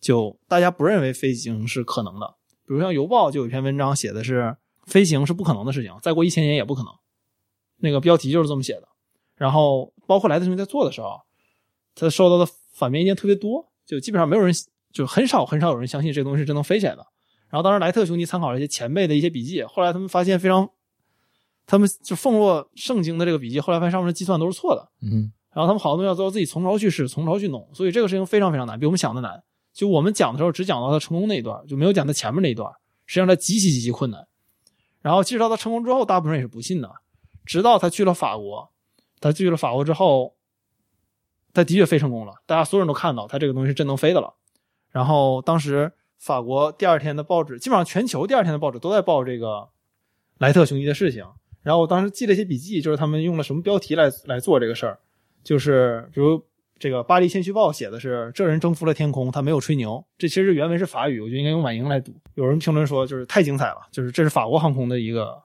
[0.00, 2.34] 就大家不认为飞行是可能的。
[2.66, 6.92] 比如像《邮报》就有一篇文章写的是飞行是不可能的事情，再过一千年也不可能。
[7.78, 8.88] 那个标题就是这么写的。
[9.36, 11.20] 然后包括莱特兄弟在做的时候，
[11.94, 14.54] 他受到的反面意见特别多，就基本上没有人，
[14.92, 17.06] 就很少很少有人相信这个东西是真能飞起来的。
[17.50, 20.70] 然后当时莱特兄弟参考了一些前辈的一些笔记，后来他们发现非常，
[21.66, 24.88] 他们就奉若圣经的这个笔记，后来发现上面的计算都是错的。
[25.02, 29.42] 嗯然后他们好多东西要都要自己从头去试，从头去弄，所以这个事情非常非常难，比我们想的难。
[29.74, 32.72] 就我们讲的时候，只讲到他成功那一段，就没有讲他前面那一段，
[33.04, 34.26] 实际上他极其极其困难。
[35.02, 36.90] 然后即使到他成功之后，大部分人也是不信的，
[37.44, 38.72] 直到他去了法国，
[39.20, 40.34] 他去了法国之后，
[41.52, 44.34] 他的确飞成功了，大家所有人都看到他这个东西是真能飞的了。
[44.90, 49.68] 然后当时法国第二天的报纸，基本上全球第二天的报纸都在报这个
[50.38, 51.26] 莱特兄弟的事情。
[51.62, 54.98] 然后我当时记了一些笔记，就是他们用了什么标题来来做这个事儿，
[55.44, 56.42] 就是比如
[56.78, 62.12] 这个《巴黎先驱报》写的是“这人征服了天空，他没有吹牛”，这其实原文是法语，我觉得应该用婉莹来读。
[62.34, 65.40] 有人评论说，就是太精彩了，就是这是法国航空的一个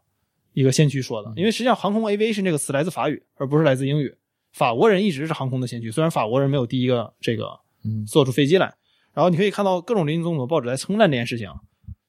[0.54, 4.16] 一个先驱说的，因为实际上航空 aviation 这个词来自法语，而不是来自英语。
[4.54, 8.74] 法国人一直是航空的先驱，虽然法国人没有第一个这个嗯做出飞机来。
[9.14, 11.50] 然后你可以看到各种林林总总的报纸在称赞这件事情，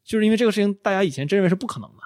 [0.05, 2.03] 就是因为这个事情大家以前真认为是不可能的。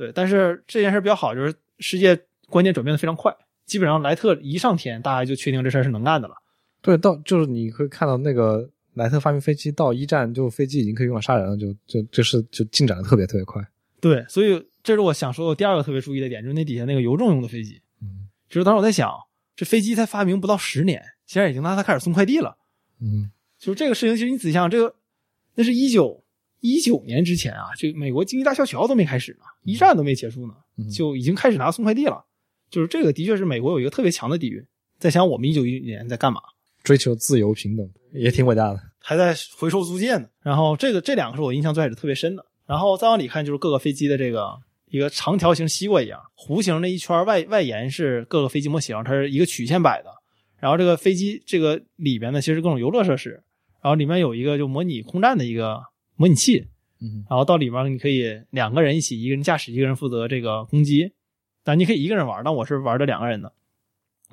[0.00, 3.30] 对，但是这件事比较好，就是世界观念转变的非常快，
[3.66, 6.34] 基本上莱特一上天，大家就确定这事儿是能干的了。
[6.80, 13.62] 对，到就是你会看到那个莱特发明飞机到一战，就飞机已经可以用来杀人了，就就就是就进展的特别特别快。
[14.00, 17.82] 对，所以这是我想说的第二个特别注意的点，就是那底下那个邮政用的飞机。
[18.00, 19.12] 嗯就是当时我在想，
[19.54, 22.56] 这飞机才发明不到十年，现在已经拿它开始送快递了。
[23.02, 24.94] 嗯就是这个事情，其实你仔细想想，这个
[25.56, 26.19] 那是一九
[26.60, 32.24] 一九年之前啊，就美国经济大萧条都没开始呢，一战都没结束呢，嗯就已经开始拿送快递了。
[32.70, 34.64] 就是这个的确是美国有一个特别强的底蕴。
[34.98, 36.40] 在想我们一九一九年在干嘛，
[36.82, 38.80] 追求自由平等也挺伟大的。
[38.98, 40.28] 还在回收租界呢。
[40.42, 42.44] 然后这个这两个是我印象最开始特别深的。
[42.66, 44.52] 然后再往里看，就是各个飞机的这个
[44.90, 50.10] 一个长条形西瓜一样，弧形的一圈外外沿是各个飞机模型，它是一个曲线摆的。
[50.58, 53.42] 然后这个飞机这个里边呢，其实各种游乐设施，
[53.82, 55.80] 然后里面有一个就模拟空战的一个
[56.20, 56.66] 模拟器，
[57.00, 61.12] 嗯然后到里面你可以两个人一起，一个人驾驶，一个人负责这个攻击。
[61.64, 63.50] 但你可以一个人玩，但我是玩的两个人的。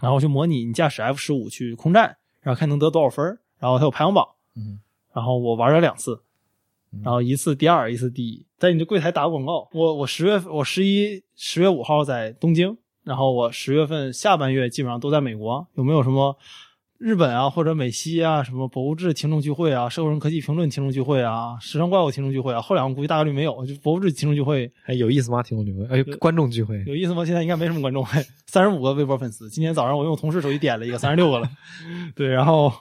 [0.01, 4.27] 然后去模拟你驾驶 F 十五去空战，然后看能得多少分儿然后它有排行榜。
[4.57, 4.81] 嗯
[5.13, 6.21] 然后我玩了两次
[6.91, 9.69] 嗯，然后一次第二，一次第一，在你的柜台打广告。
[9.71, 15.65] 我我十月我十一十月五号在东京，然后我十月份下半月基本上都在美国。
[15.75, 16.37] 有没有什么
[16.99, 25.43] 日本啊或者美西啊，什么博物志听众聚会啊，社会人科技评论听众聚会啊，时尚怪物听众聚会啊，后两个估计大概率没有，就博物志听众聚会哎有意思吗？
[25.43, 27.23] 听众聚会，哎，观众聚会，有意思吗？
[27.23, 28.03] 现在应该没什么观众，
[28.47, 29.49] 三十五个微博粉丝。
[29.49, 31.49] 今天早上我用我同事手机点了一个，三十六个了。
[32.15, 32.71] 对，然后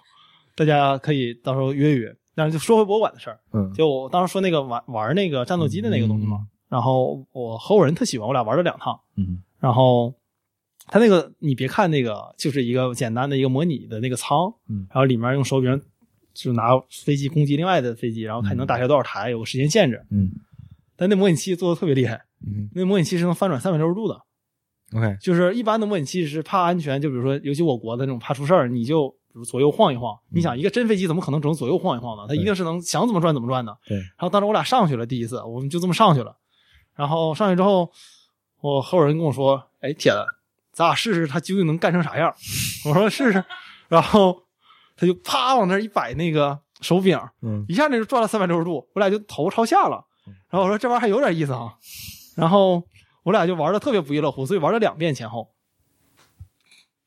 [0.54, 2.14] 大家可以到时候约一约。
[2.34, 10.14] 但是就说回博物馆的事儿，嗯，就我当时说那个玩玩那个战斗机的那个东西嘛，然后我合伙人特喜欢，我俩玩了两趟，嗯然后
[10.88, 15.80] 他那个你别看那个就是一个简单的一个模拟的那个舱，嗯然后里面用手柄
[16.32, 16.70] 就拿
[17.04, 20.04] 飞机攻击另外的飞机，然后看能打下多少台，有个时间限制。
[20.10, 20.30] 嗯
[20.96, 24.18] 但那模拟器做的特别厉害，嗯那模拟器是能翻转三百六十度的。
[24.96, 30.16] ，OK，就是一般的模拟器是怕安全，就比如说，尤其我国的那种怕出事儿，你就比如左右晃一晃。
[30.30, 32.24] 你想，一个真飞机怎么可能只能左右晃一晃呢？
[32.28, 33.76] 它一定是能想怎么转怎么转的。
[33.86, 36.36] 对然后当时我俩上去了，第一次我们就这么上去了。
[36.94, 37.90] 然后上去之后，
[38.62, 40.18] 我合伙人跟我说：“哎，铁子，
[40.76, 42.30] 咱俩试试它究竟能干成啥样？”
[42.84, 43.42] 我说：“试试。”
[43.88, 44.42] 然后
[44.94, 50.04] 他就啪往那儿一摆那个手柄，嗯一下那就转了三百六十度，我俩就头朝下了。
[50.50, 51.72] 然后我说这玩意儿还有点意思啊，
[52.36, 52.82] 然后
[53.22, 55.54] 我俩就玩的特别不亦乐乎，所以玩了两遍前后。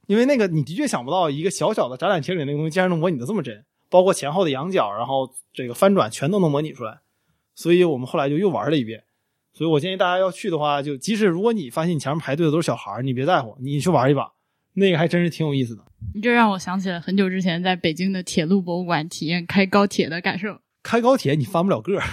[0.07, 7.01] 因为那个你的确想不到一个小小的展览厅里那个东西竟然能模拟的这么真，包括前后的仰角，然后这个翻转全都能模拟出来，
[7.53, 9.03] 所以我们后来就又玩了一遍。
[9.53, 14.31] 所以我建议大家要去的话，就即使如果你发现你前面排队的都是小孩儿，你别在乎，你去玩一把，
[14.75, 15.83] 那个还真是挺有意思的。
[16.13, 20.59] 你这让我想起了很久之前在北京的铁路博物馆体验开高铁的感受。
[20.81, 22.03] 开高铁你翻不了个儿，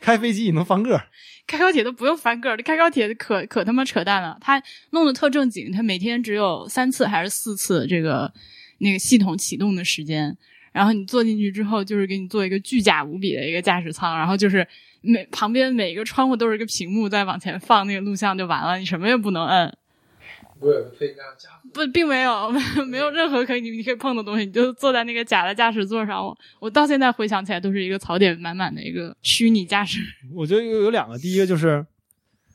[0.00, 1.06] 开飞机你能翻个儿。
[1.46, 4.36] 开高铁都不用翻个儿，开高铁可可他妈扯淡了。
[4.40, 8.32] 他弄得特正经，他每天只有三次还是四次这个
[8.78, 10.36] 那个系统启动的时间。
[10.72, 14.66] 然后你坐进去之后，就是给你做一个巨假无比的一个驾驶舱，然后就是
[15.00, 19.76] 每旁边每一个窗户都是一个屏幕在往前放那个录像就完了，你什么也不能摁。
[20.58, 22.50] 不是推荐加不，并没有，
[22.88, 26.24] 没有任何可以你你可以碰的东西，你就坐在那个假的驾驶座上。
[26.24, 30.00] 我我到现在回想起来，都是一个槽点满满的一个虚拟驾驶。
[30.34, 31.84] 我觉得有有两个，第一个就是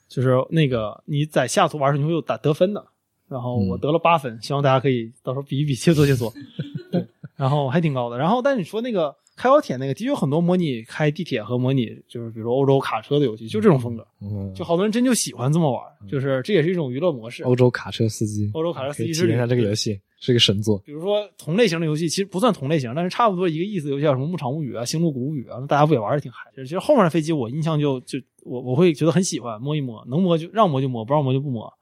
[0.10, 2.84] 就是那个你在下图玩的时候你会有打得分的，
[3.30, 6.34] 然后我得了八分，希望大家可以到时候比一比，切磋切磋。
[6.92, 8.18] 对，然后还挺高的。
[8.18, 17.42] 然后但是你说那个开高铁那个，的确有很多模拟开地铁和模拟就是比如说欧洲卡车的游戏，就这种风格，嗯，就好多人真就喜欢这么玩，就是这也是一种娱乐模式。
[17.44, 20.78] 欧洲卡车司机，欧洲卡车司机体验一下这个游戏，是一个神作。
[20.86, 26.52] 比如说同类型的游戏，其实不算同类型，但是差不多一个意思的游戏，叫什么《牧场物语》啊、《星露谷物语》啊，那大家不也玩的挺嗨？
[26.58, 31.74] 其实后面的飞机我印象就就我我会觉得很喜欢，摸一摸，能摸就让摸就摸，不让摸就不摸。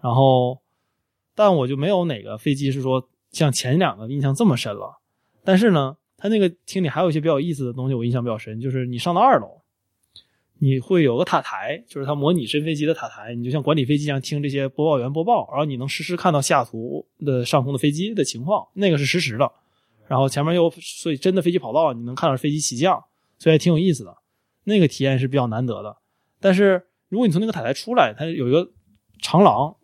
[0.00, 0.58] 然后，
[1.34, 5.00] 但我就没有哪个飞机是说像前两个印象这么深了。
[5.44, 9.60] 但是呢，它那个厅里还有一些比较有意思的东西，我印象比较深，就是你上到二楼，
[10.58, 19.52] 你会有个塔台，就是它模拟真飞机的塔台，你就像管理飞机一样听这些播报员播报，然后你能实时看到下图的上空的飞机的情况，那个是实时的。
[20.08, 23.04] 然后前面有，所以真的飞机跑道你能看到飞机起降，
[23.38, 24.16] 所以还挺有意思的。
[24.64, 25.94] 那个体验是比较难得的。
[26.40, 28.70] 但是如果你从那个塔台出来，它有一个
[29.20, 29.76] 长廊，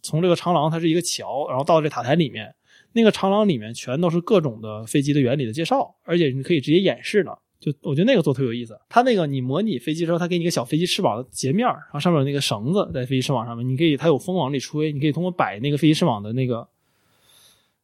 [0.00, 2.54] 从这个长廊它是一个桥，然后到这塔台里面，
[2.94, 7.32] 那个长廊里面全都是各种的飞机的原理的介绍，而且你可以直接演示呢。
[7.60, 8.78] 就我觉得那个做特别有意思。
[8.90, 16.68] 它那个你模拟飞机之后，它给你一个小飞机翅膀的截面，然后上面有那个绳子在飞机翅膀上面，你可以它有风往里吹，你可以通过摆那个飞机翅膀的那个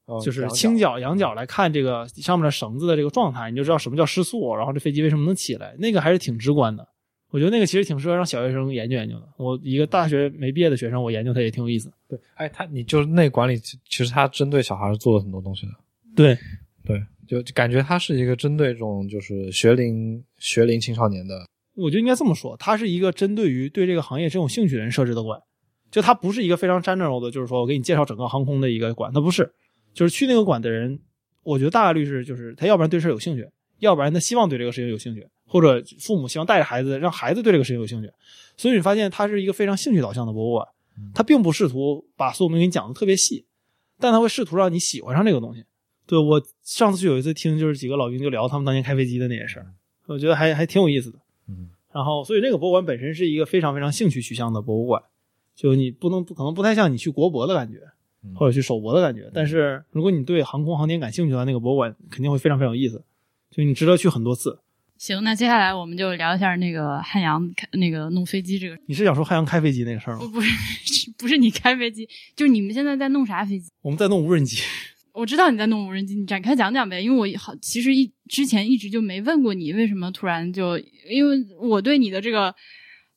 [0.05, 6.87] 哦就是倾角、仰角来看这个上面的绳子的这个状态，你就知道什么叫失速，然后这飞机为什么能起来，那个还是挺直观的。
[7.31, 9.29] 我觉得那个其实挺适合让小学生研究研究的。
[9.37, 11.93] 我一个大学没毕业的学生，我研究它也挺有意思。
[12.09, 15.73] 对，哎，他你就是那管理，其其实他针对小孩做了很多东西的。
[16.17, 16.37] 对，
[16.85, 21.47] 对，就就感觉他是一个针对这种就是学龄学龄青少年的。
[21.77, 25.41] 我觉得应该这么说，它是一个针对于对这个行业真有兴趣的人设置的馆，
[25.91, 29.51] 就它不是一个非常 general 的，就是说我给你介绍整个航空的一个馆，它不是，
[29.95, 30.99] 就是去那个馆的人，
[31.45, 38.09] 我觉得大概率是就是他要不然对事儿有兴趣，要不然他希望对这个事情有兴趣，或者父母希望带着孩子让孩子对这个事情有兴趣，
[38.57, 40.69] 所以你发现它是一个非常兴趣导向的博物馆，
[41.13, 43.45] 它并不试图把所有东西给你讲的特别细，
[43.99, 45.65] 但它会试图让你喜欢上这个东西。
[46.07, 49.67] 对我上次去有一次听，就是几个老兵就聊他们当年开飞机的那些事儿，
[50.07, 51.19] 我觉得还还挺有意思的。
[51.49, 55.03] 嗯，然后，所以那个博物馆本身是一个非常非常兴趣取向的博物馆，
[55.57, 57.81] 就你不能不可能不太像你去国博的感觉，
[58.35, 59.31] 或者去首博的感觉。
[59.35, 63.03] 但是如果你对航空航天感兴趣的话，那个博物馆肯定会非常非常有意思，
[63.51, 64.59] 就你值得去很多次。
[65.01, 68.77] 行，那接下来我们就聊一下那个汉阳开那个弄飞机这个。
[68.85, 70.19] 你是想说汉阳开飞机那个事儿吗？
[70.19, 70.51] 不不是
[71.17, 73.71] 不是你开飞机，就是你们现在在弄啥飞机？
[73.81, 74.59] 我们在弄无人机，
[75.15, 77.01] 我知道你在弄无人机，你展开讲讲呗。
[77.01, 82.55] 因为我好其实一之前一直就没问过你为什么突然就，因为我对你的这个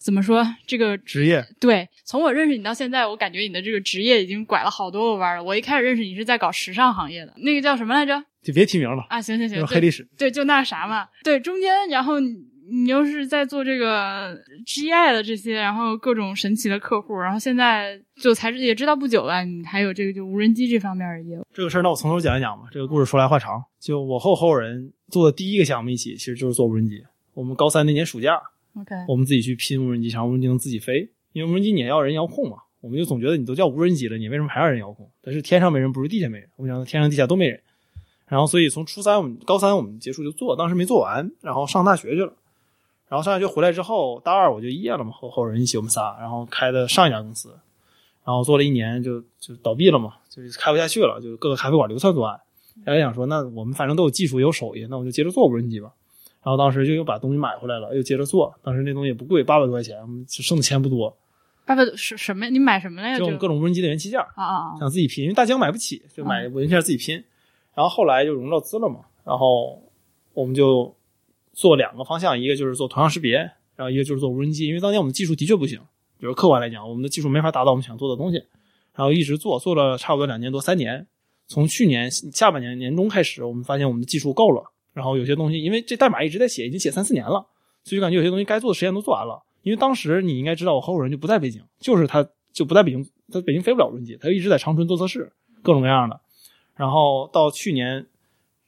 [0.04, 5.44] 怎么说这个职业对，从我认识你到现在，我感觉你的这个职业已经拐了好多个弯儿了。
[5.44, 8.22] 我一开始认识你是在搞时尚行业的，那个叫什么来着？
[8.42, 10.06] 就别提名了，啊，行行行，就黑历史。
[10.18, 11.08] 对，就那啥嘛。
[11.24, 12.36] 对，中间然后你
[12.70, 21.48] 你又是在做这个 GI 的这些，然后各种神奇的客户，然后现在就才也知道不久了，你还有这个就无人机这方面的业务。
[21.54, 22.66] 这个事儿，那我从头讲一讲吧。
[22.70, 23.64] 这个故事说来话长。
[23.80, 27.02] 就我和合伙人做的第一个项目一起，其实就是做无人机。
[27.34, 28.40] 我们高三那年暑假，
[28.80, 31.10] OK，我们自己去拼无人机，想让无人机能自己飞。
[31.32, 35.10] 因为无人机你也要人遥控嘛，我们就总觉得你都叫无人机了，你为什么还要人遥控？
[35.22, 36.50] 但是天上没人，不是地下没人。
[36.56, 37.60] 我们想天上地下都没人。
[38.28, 42.34] 然后所以从初三我们高三我们结束就做，当时没做完，然后上大学去了。
[43.10, 47.50] 然后上大学回来之后，大二我就毕业了嘛，和后人一起我们仨，然后开的上一家公司，
[48.26, 52.40] 然后做了一年就就倒闭了嘛，就是开不下去了，就各个咖啡馆流窜作案。
[52.84, 55.92] 大家想说，那我们反正都有技术有手艺，那我就接着做无人机吧。
[56.44, 58.54] 然后当时就又把东西买回来了，又接着做。
[58.62, 61.18] 当时那东西也不贵，八百多块钱，我们剩的钱不多，
[61.66, 62.50] 爸爸是什么？
[62.50, 63.18] 你买什么了呀？
[63.18, 64.80] 就各种无人机的元器件，啊啊啊！
[64.80, 67.16] 想自己拼，因为大疆买不起，就买元器件自己拼。
[67.74, 69.82] 然后后来就融到资了嘛，然后
[70.34, 70.94] 我们就
[71.54, 73.38] 做两个方向，一个就是做图像识别，
[73.76, 74.68] 然后一个就是做无人机。
[74.68, 75.80] 因为当年我们的技术的确不行，
[76.20, 78.38] 比如客观来讲，我们的技术没法达到我们想做的东西，
[78.94, 81.08] 然后一直做，做了差不多两年多三年。
[81.46, 87.46] 从去年下半年年中开始，我们发现我们的技术够了，然后有些东西，因为这代码一直在写，已经写三四年了，
[87.84, 89.44] 所以就感觉有些东西该做的实验都做完了。
[89.64, 96.20] 因为当时你应该知道，我合伙人就不在北京，就是他就不在北京，他北京飞不了轮机，他就一直在长春做测试，各种各样的。
[96.76, 98.06] 然后到去年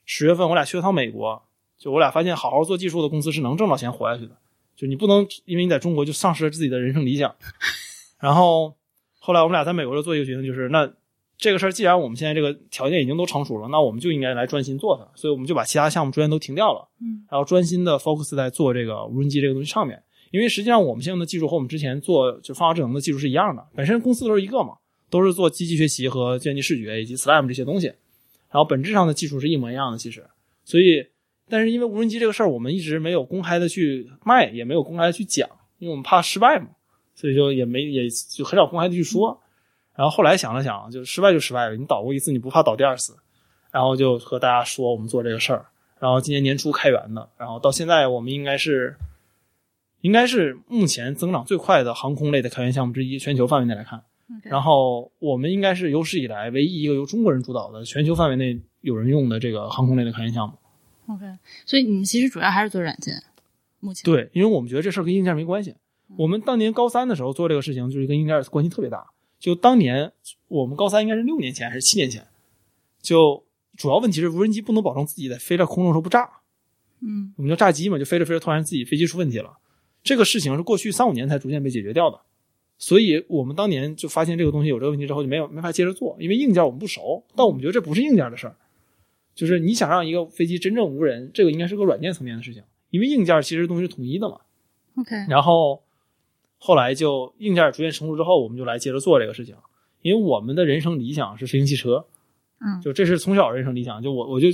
[0.04, 1.42] 十月份，我俩去了趟美国，
[1.78, 4.36] 就我俩发现好好做技术的公司是能挣到钱活下去的，
[4.74, 7.34] 就你不能因为你在中国就丧失了自己的人生理想。
[8.18, 8.74] 然后
[9.18, 10.90] 后来我们俩在美国就做一个决定，就是那
[11.38, 20.02] 这个事儿既然我们现在这个条件已经都成熟了，那我们就应该来专心做它，所以我们就把其他项目逐渐都停掉了，嗯，然后专心的 focus 在做这个无人机这个东西上面。
[20.32, 24.74] 因为实际上我们现在的技术和我们之前做就方法智能的技术是一样的，本身公司都是一个嘛，
[25.08, 27.86] 都是做机器学习和计算机视觉以及 SLAM 这些东西，
[28.50, 30.26] 然后本质上的技术是一模一样的，其实，
[30.64, 31.06] 所以，
[31.48, 36.68] 但是因为无人机这个事儿，我们一直没有公开的去卖，也没有公开的去讲，因为我们怕失败嘛，
[37.14, 39.40] 所以就也没也就很少公开的去说。
[39.96, 43.16] 然后后来想了想，就失败就失败了，你倒过一次，你不怕倒第二次，
[43.70, 45.66] 然后就和大家说我们做这个事儿，
[45.98, 48.96] 然后今年年初开源的，然后到现在我们应该是。
[50.02, 54.04] 应该是目前增长最快的航空类的开源项目之一，全球范围内来看。
[54.44, 60.54] 然后我们应该是有史以来唯一一个由中国人主导的全球范围内有人用的这个航空类的开源项目。
[61.12, 61.24] OK，
[61.64, 63.20] 所以你们其实主要还是做软件，
[63.80, 65.74] 目前对，因为我们觉得这事儿跟硬件没关系。
[66.16, 69.04] 我们当年高三的时候做这个事情，就是跟硬件关系特别大。
[69.46, 70.10] 就当年
[70.48, 72.26] 我们高三应该是六年前还是七年前，
[73.00, 73.44] 就
[73.76, 76.28] 主要问题是无人机不能保证自己在飞在空中的时候不炸。
[77.00, 79.56] 嗯我们叫炸机嘛，就飞着飞着突然自己飞机出问题了。
[80.02, 82.18] 这个事情是过去三五年才逐渐被解决掉的，
[82.76, 88.56] 所以我们当年就发现这个东西有这个问题之后就没有没法接着做，因为硬件我们不熟，但我们觉得这不是硬件的事儿，
[89.32, 94.40] 就是你想让一个飞机真正无人，这个应该是个软件层面的事情，因为硬件其实东西是统一的嘛。
[94.96, 95.84] OK，然后
[96.66, 99.54] 后来就硬件逐渐成熟之后，我们就来接着做这个事情，
[100.02, 102.06] 因为我们的人生理想是飞行汽车，
[102.58, 104.48] 嗯就这是从小人生理想，就我我就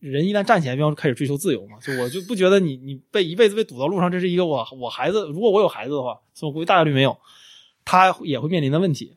[0.00, 7.18] 人一旦站起来，就开始追求自由嘛，就我就不觉得你你被一辈子被堵到路上，这是一个我我孩子，如果我有孩子的话，所以我估计大概率没有，
[7.84, 9.16] 他也会面临的问题。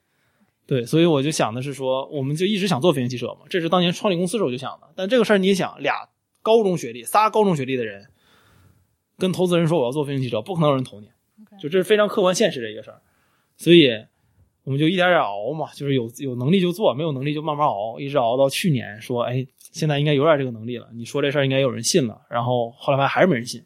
[0.68, 4.90] 对，所以我就想的是说，我们就一直想做飞行汽车嘛，这是当年创立公司时候就想的。
[4.96, 6.10] 但这个事儿你也想，俩
[6.42, 8.08] 高中学历，仨高中学历的人，
[9.18, 11.10] 跟投资人说我要做飞行汽车，不可能有人投你。
[11.60, 13.02] 就这是非常客观现实的一个事儿，
[13.58, 13.90] 所以
[14.64, 23.64] 我们就一点点熬嘛，就是有有能力就做，没有能力就慢慢熬，一直熬到去年说，哎，现在应该有点这个能力了，你说这事儿应该有人信了，然后后来发现还是没人信，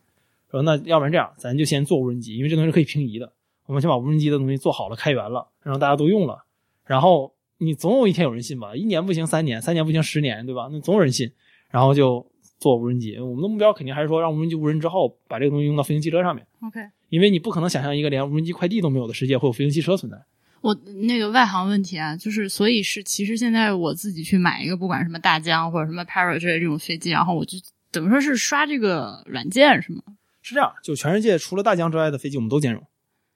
[0.49, 3.31] 说那要不然这样，咱就先做无人机，因为这东西是可以平移的，
[3.65, 6.45] 我们先把无人机的东西做好了，开源了，让大家都用了，
[6.85, 10.69] 然后你总有一天有人信吧，一年不行三年，三年不行十年，对吧？
[10.71, 11.31] 那总有人信，
[11.69, 12.25] 然后就
[12.59, 13.17] 做无人机。
[13.17, 16.45] 我们的目标肯定还是说让无人机无人之后，把这个东西用到飞行汽车上面。
[16.61, 20.17] OK，因为你不可能想象一个连无人机快递都没有的世界会有飞行汽车存在。
[20.61, 27.57] 我那个外行问题啊，就是所以是其实现在我自己去买一个，不管什么大疆或者什么 Parrot 之类这种飞机，然后我就
[27.91, 30.01] 怎么说是刷这个软件是吗？
[30.41, 32.81] 是这样，就全世界除了大疆之外的飞机我们都兼容，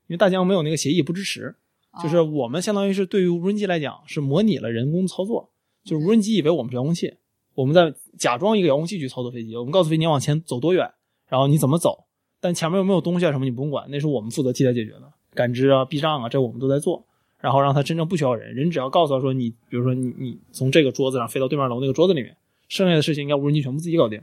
[0.07, 1.55] 因为大疆没有那个协议不支持。
[2.03, 5.51] 就是哦我们相当于是对于无人机来讲是模拟了人工操作，
[5.83, 7.15] 就是无人机以为我们是遥控器，
[7.55, 10.91] 我们在假装一个遥控器去操作飞机，我们告诉飞机你往前走多远，
[11.27, 12.05] 然后你怎么走，
[12.39, 17.05] 但前面有没有东西啊什么你不用管，那是我们负责替他解决的，感知啊、避障啊，这我们都在做，
[17.39, 22.35] 然后让他真正不需要人，人只要告诉他说你，比如说你你从这个桌子上飞到对面楼那个桌子里面，
[22.67, 24.21] 剩下的事情应该无人机全部自己搞定。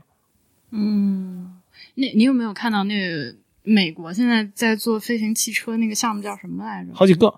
[0.71, 1.59] 嗯，
[1.95, 6.93] 那你有没有看到那个美国现在在做飞行汽车那个项目叫什么来着？
[6.93, 7.33] 好几个，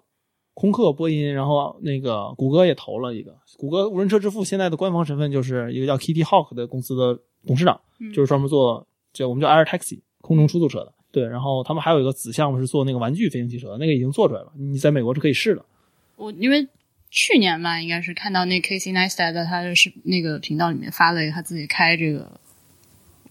[0.53, 3.36] 空客、波音，然后那个谷歌也投了一个。
[3.57, 10.93] 谷歌无人车之父现在的官方身份就是一个叫 Kitty Hawk 的公司的董事长，嗯就是专门做这我们叫 Air Taxi 空中出租车的。
[11.11, 15.65] 对，然后他们还有一个子项目是做那个玩具飞行汽车，那个已经做出来了，你在美国是可以试的。
[16.15, 16.67] 我因为
[17.09, 22.39] 去年吧，应该是看到那 Casey Neistat 在他的是那个频道里面发了一个他自己开这个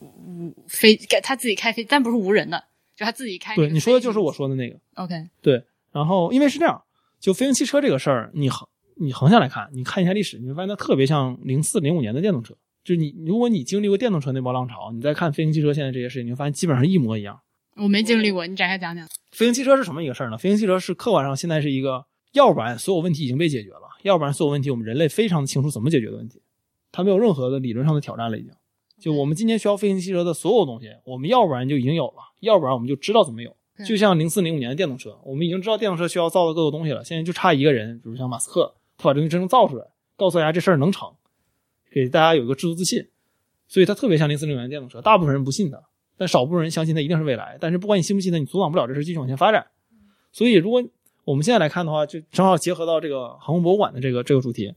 [0.01, 2.65] 无飞，他自己开飞，但不是无人的，
[2.97, 3.55] 就他自己开。
[3.55, 4.77] 对，你说的就是我说的那个。
[4.95, 5.63] OK，对，
[5.93, 6.83] 然后因为是这样，
[7.21, 8.67] 就飞行汽车这个事儿，你横
[8.97, 12.57] 你横向来看，你看一下历史，你会发现它特别像零四零五年的电动车。
[12.85, 17.39] 就是你，如果你经历过电动车那波浪潮，你再看飞行汽车现在这些事情，你会发现基本上一模一样。
[17.77, 19.07] 我没经历过，你展开讲讲。
[19.33, 20.39] 飞行汽车是什么一个事儿呢？
[20.39, 26.41] 飞行汽车是客观上现在是一个，要不然所有问题已经被解决了，要不然所有问题我们人类非常的清楚怎么解决的问题，
[26.91, 28.51] 它没有任何的理论上的挑战了已经。
[29.01, 33.55] 就我们今天需要飞行汽车的所有东西，我们要不然就已经有了，要不然我们就知道怎么有。
[33.87, 39.85] 就像零四零五年的电动车，我们已经知道电动车需要造的各个东西了，现在就差一个人，比如像马斯克，他把这东西真正造出来，
[40.17, 41.09] 告诉大家这事儿能成，
[41.91, 43.07] 给大家有一个制度自信。
[43.67, 45.83] 所以它特别像零四零五年的电动车，大部分人不信的，
[46.17, 47.59] 但少部分人相信它一定是未来。
[47.61, 49.67] 但是不管你信不信它，你阻挡不了这事继续往前发展。
[50.33, 50.83] 所以如果
[51.25, 54.73] 我们现在来看的话，就正好结合到这个航空博物馆的这个这个主题。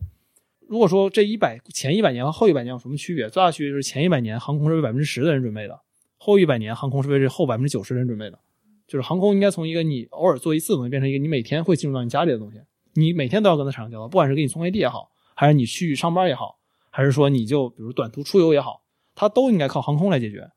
[0.67, 3.29] 如果说这一百前一百年和后一百年有什么区别？
[3.29, 5.79] 最大区别就是前一百年航空是为百分之十的人准备的，
[6.17, 8.39] 后一百年航空是为这后百分之九十的人准备的。
[8.87, 12.59] 就是航空应该从一个你偶尔做一次的东西，变成一个你每天会进入到你家里的东西，
[12.93, 16.59] 你每天都要跟它产生交道，不管是给你送快递也好，还是你去上班也好，
[16.91, 18.83] 还是说你就比如短途出游也好，
[19.15, 20.51] 它都应该靠航空来解决。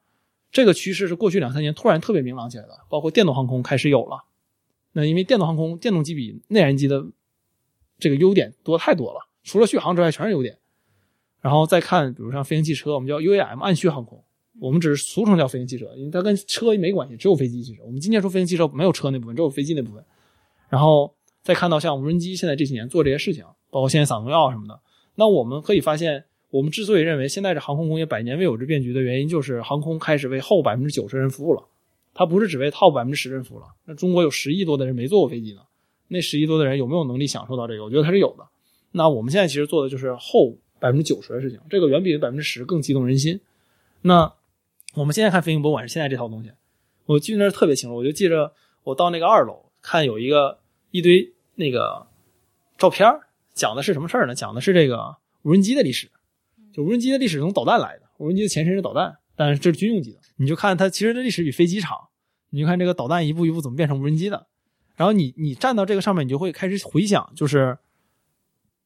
[0.53, 4.25] 这个趋势是过去两三年突然特别明朗起来的，包括电动航空开始有了。
[4.93, 7.07] 那因为电动航空，电动机比内燃机的
[7.99, 10.59] 这个优点多太多了，除了续航之外全是优点。
[11.41, 14.23] 然后再看，比如像飞行汽车，我们叫 UAM 暗续航空，
[14.61, 17.83] 我们只是俗称叫飞行汽车，因为它跟车没关系，只有飞机汽车。
[17.85, 20.05] 我们今天说飞行汽车没有车那部分，只有飞机那部分。
[20.69, 24.81] 然后再看到像无人机现在这几年做这些事情，包括现在撒农药什么的，
[25.17, 31.65] 那我们可以发现，我们之所以认为现在这航空工业百年未有之变局的原因，就是航空开始为后百分之九十人服务了，
[32.15, 33.67] 它不是只为 top 百分之十人服务了。
[33.85, 35.63] 那中国有十亿多的人没坐过飞机呢，
[36.09, 37.85] 那十亿多的人有没有能力享受到这个？
[37.85, 38.47] 我觉得它是有的。
[38.93, 43.41] 那我们现在其实做的就是后百分之九十的事情，这个远比百分之十更激动人心。
[44.03, 44.33] 那
[44.95, 46.51] 我们现在看飞行博物馆是现在这套东西，
[47.07, 48.53] 我记得那特别清楚，我就记着
[48.85, 50.59] 我到那个二楼看有一个
[50.93, 52.07] 一堆那个
[52.79, 53.24] 照片儿
[53.55, 54.35] 讲的是什么事儿呢？
[54.35, 56.11] 讲的是这个无人机的历史，
[56.73, 60.19] 就无人机的历史从导弹来的，无人机的前身是导弹，但是这是军用级的。
[60.37, 61.97] 你就看它其实的历史比飞机长，
[62.51, 64.49] 你就看这个导弹一步一步怎么变成无人机的，
[64.97, 67.79] 然后你你站到这个上面，你就会开始回想，就是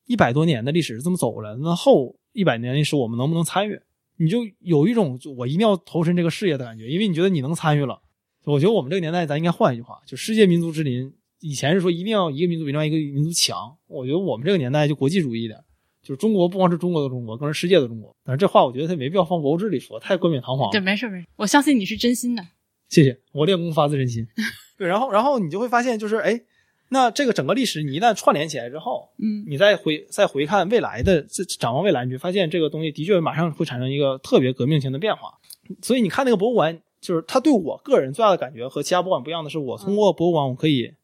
[0.06, 3.80] 一百多年的历史是这么走过来的，那后一百年历史我们能不能参与？
[4.16, 8.02] 你就有一种就我一定要投身这个事业的感觉，因为你觉得你能参与了。
[8.44, 11.14] 我觉得我们这个年代，咱应该换一句话，就世界民族之林。
[11.40, 15.58] 以前是说一定要一个民族比另外一个民族强，我觉得我们这个年代就国际主义一点，
[16.02, 18.14] 就是中国不光是中国的中国，更是世界的中国。
[18.24, 20.72] 但是这话我觉得他没必要放博物志里说，太冠冕堂皇了。
[20.72, 22.44] 对，没事没事，我相信你是真心的。
[22.88, 24.26] 谢谢，我练功发自真心。
[24.78, 26.40] 对，然后然后你就会发现，就是哎，
[26.88, 35.38] 那这个整个历史你一旦串联起来之后，嗯你再回再回看未来的，这展望未来，你就发现这个东西的确马上会产生一个特别革命性的变化。
[35.82, 40.94] 所以你看那个博物馆，就是它对我个人最大的感觉和其他博物馆不一样的是，我通过博物馆我可以，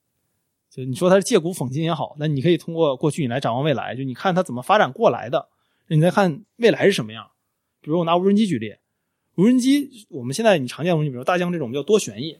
[0.74, 5.48] 就你说它是借古讽今也好，那你可以通过过去你来展望未来，就你看它怎么发展过来的，
[5.86, 7.30] 你再看未来是什么样。
[7.80, 8.74] 比如我拿无人机举例，
[9.36, 12.36] 无人机我们现在你常见的东西，比如大疆这种叫多旋翼，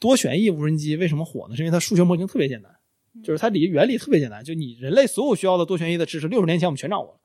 [0.00, 1.54] 多旋翼无人机为什么火呢？
[1.54, 2.74] 是因为它数学模型特别简单，
[3.22, 7.20] 就是它理原理特别简单，就你人类所有需要的多旋翼的知识，六十年前我们全掌握了。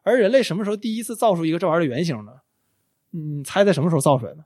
[0.00, 2.32] 而人类什么时候第一次造出一个这玩意儿的原型呢？
[3.10, 4.42] 你猜在什么时候造出来的？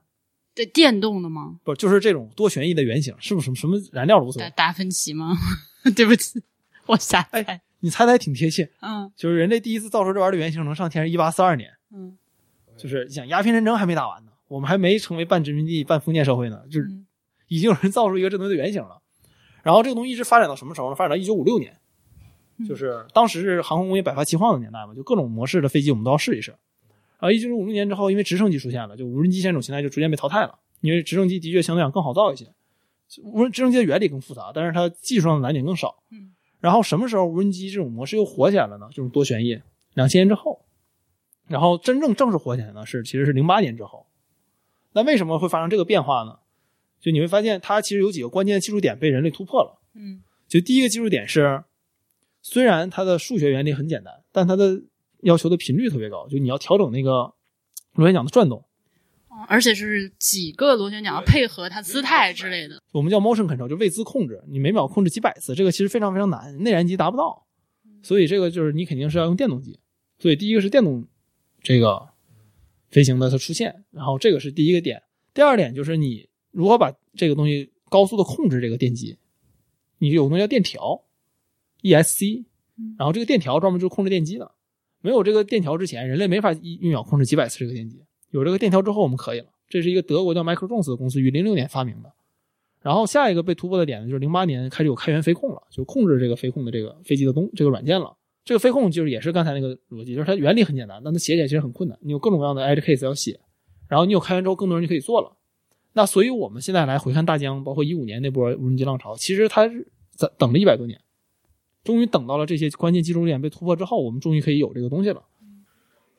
[0.57, 1.59] 对，电动的吗？
[1.63, 4.49] 不就是这种多旋翼的原型，是不是什么什么燃料都无所谓？
[4.49, 5.37] 达达芬奇吗？
[5.95, 6.41] 对不起，
[6.87, 7.41] 我瞎猜。
[7.43, 12.17] 哎你猜的还挺贴切，嗯就是人类第一次造出这玩意儿的原型能上天是一八四二年，嗯
[12.75, 17.05] 就是你想鸦片战争还没打完呢，我们还没成为半殖民地半封建社会呢，就是嗯
[17.47, 18.99] 已经有人造出一个这东西的原型了。
[19.61, 20.95] 然后这个东西一直发展到什么时候呢？
[20.95, 21.77] 发展到一九五六年，
[22.67, 26.55] 就是当时是航空工业百花齐放的年代嘛，就各种模式的飞机我们都要试一试。
[27.19, 32.53] 然后一九五六年之后，因为直升机出现了，就无人机这种形态就逐渐被淘汰了，因为直升机的确相对讲更好造一些，
[33.23, 36.03] 无人直升机的原理更复杂，但是它技术上的难点更少。
[36.11, 38.89] 嗯然后什么时候无人机这种模式又火起来了呢？
[38.91, 39.61] 就是多旋翼，
[39.93, 40.65] 两千年之后。
[41.47, 44.07] 然后真正正式火起来呢，是其实是零八年之后。
[44.93, 46.39] 那为什么会发生这个变化呢？
[46.99, 49.79] 就你会发现，它其实有几个关键的技术点被人类突破了。
[49.93, 51.63] 嗯就第一个技术点是，
[52.41, 54.81] 虽然它的数学原理很简单，但它的
[55.21, 57.33] 要求的频率特别高，就你要调整那个
[57.93, 58.59] 螺旋桨的转动。
[59.29, 62.81] 哦而且是几个螺旋桨配合它姿态之类的。
[62.91, 67.45] 我们叫 motion control，就位姿控制，你每秒控制几百次，这个其实非常非常难，内燃机达不到，
[68.01, 69.79] 所以这个就是你肯定是要用电动机。
[70.17, 71.07] 所以第一个是电动
[71.61, 72.09] 这个
[72.89, 75.03] 飞行的它出现，然后这个是第一个点。
[75.35, 79.19] 第二点就是你如何把这个东西高速的控制这个电机，
[79.99, 81.03] 你有个东西叫电条
[81.83, 82.43] ，ESC，
[82.97, 84.51] 然后这个电条专门就是控制电机的。
[85.07, 88.03] 没有这个电条之前，人类没法一秒控制几百次这个电机。
[88.31, 89.45] 有这个电条之后，我们可以了。
[89.69, 92.11] 这是一个德国叫 Microjones 的公司于零六年发明的。
[92.81, 98.13] 然后下一个被突破的点呢，就是零八年开始有开源飞控了，就控制这个飞控的这个飞机的东这个软件了。
[98.43, 101.97] 这个飞控就是也是刚才那个逻辑，就是它原理很简单，但它写起来其实很困难。
[102.01, 103.39] 你有各种各样的 edge case 要写，
[103.87, 105.37] 然后你有开源之后，更多人就可以做了。
[105.93, 110.99] 那所以我们现在来回看大疆，包括一五年那波无人机浪潮，其实它是在等了一百多年，
[111.87, 115.23] 终于等到了这些关键技术点被突破之后，我们终于可以有这个东西了。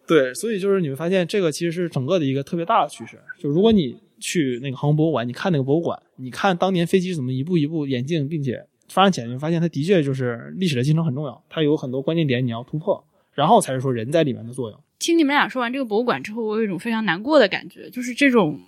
[0.07, 3.21] 对，所以就是你会发现，这个其实是整个的一个特别大的趋势。
[3.39, 13.05] 就如果你去那个航空博物馆，你看那个博物馆，你看当年飞机怎么一步一步演进，并且发展起来，你会发现它的确就是历史的进程很重要，它有很多关键点你要突破，
[13.35, 14.81] 然后才是说人在里面的作用。
[14.99, 18.59] 听你们俩说完这个博物馆之后，我有一种非常难过的感觉，就是这种，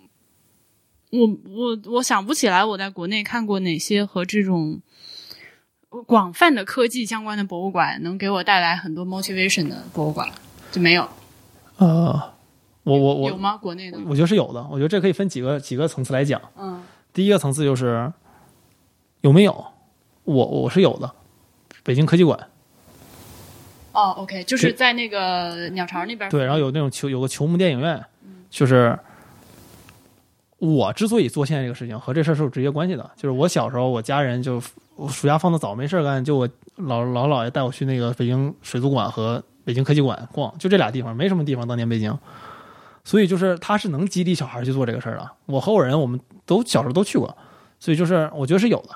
[1.11, 4.83] 我我我想不起来我在国内看过哪些和这种
[6.07, 10.29] 广泛的科技相关的博物馆能给我带来很多 motivation 的博物馆，
[10.71, 11.07] 就没有。
[11.79, 12.33] 呃，
[12.85, 13.57] 我我我有吗？
[13.57, 13.99] 国内的？
[14.07, 14.65] 我觉得是有的。
[14.71, 16.41] 我觉得这可以分几个几个层次来讲。
[16.57, 16.83] 嗯
[17.13, 18.13] 第一个层次就是
[19.21, 19.65] 有没有，
[20.23, 21.11] 我我是有的，
[21.83, 22.39] 北京科技馆
[23.91, 26.31] 哦，OK，就是在那个鸟巢那边。
[26.31, 28.01] 对，然后有那种球有个球幕电影院，
[28.49, 28.97] 就是
[30.61, 34.63] 我之所以做现在这个事情和这事儿是有直接关系的，就是我小时候我家人就
[34.95, 41.67] 我暑假放的早没事干，就我老老姥爷带我去那个北京水族馆和北京科技馆逛，就这俩地方，没什么地方。
[41.67, 42.17] 当年北京，
[43.05, 45.31] 所以就是他是能激励小孩去做这个事儿的。
[45.47, 47.35] 我和我人我们都小时候都去过，
[47.79, 48.91] 所以就是我觉得是有的，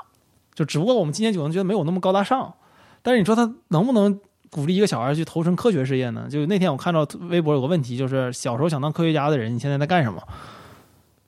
[0.54, 2.52] 就只不过我们今年可能觉得没有那么高大上，
[3.00, 6.26] 但是你说他能不能鼓励一个小孩去投身科学事业呢？
[6.28, 10.22] 就那天我看到微博有个问题，就是小时候想当科学家的人，你现在在干什么？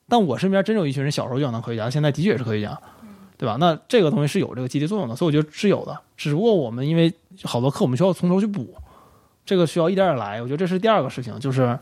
[0.09, 2.79] 但我身边真有一群人小时候就想当科学家，现在的确也是科学家，
[3.37, 3.57] 对吧？
[3.59, 5.97] 那这个东西是有这个激励作用的，所以我觉得是有的。
[6.15, 8.73] 只不过我们因为好多课我们需要从头去补，
[9.45, 10.41] 这个需要一点点来。
[10.41, 11.77] 我觉得这是第二个事情，就是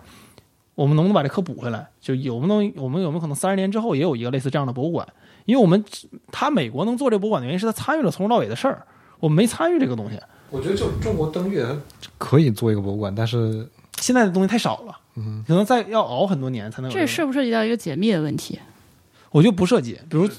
[0.74, 1.88] 我们能不能把这课补回来？
[2.02, 5.08] 就有没能我们有没有可能三十年之后也有一个类似这样的博物馆？
[5.46, 5.86] 因为我们
[6.32, 8.86] 他美国能做这博物馆的原因是他参与了从头到尾的事儿，
[9.20, 10.20] 我们没参与这个东西。
[10.50, 11.68] 我觉得就中国登月
[12.18, 13.70] 可以做一个博物馆，但是
[14.00, 18.60] 现在的东西太少了，嗯，可能再要熬很多年才能有这涉不涉及到一个解密的问题？
[19.32, 20.30] 我觉得不涉及，比如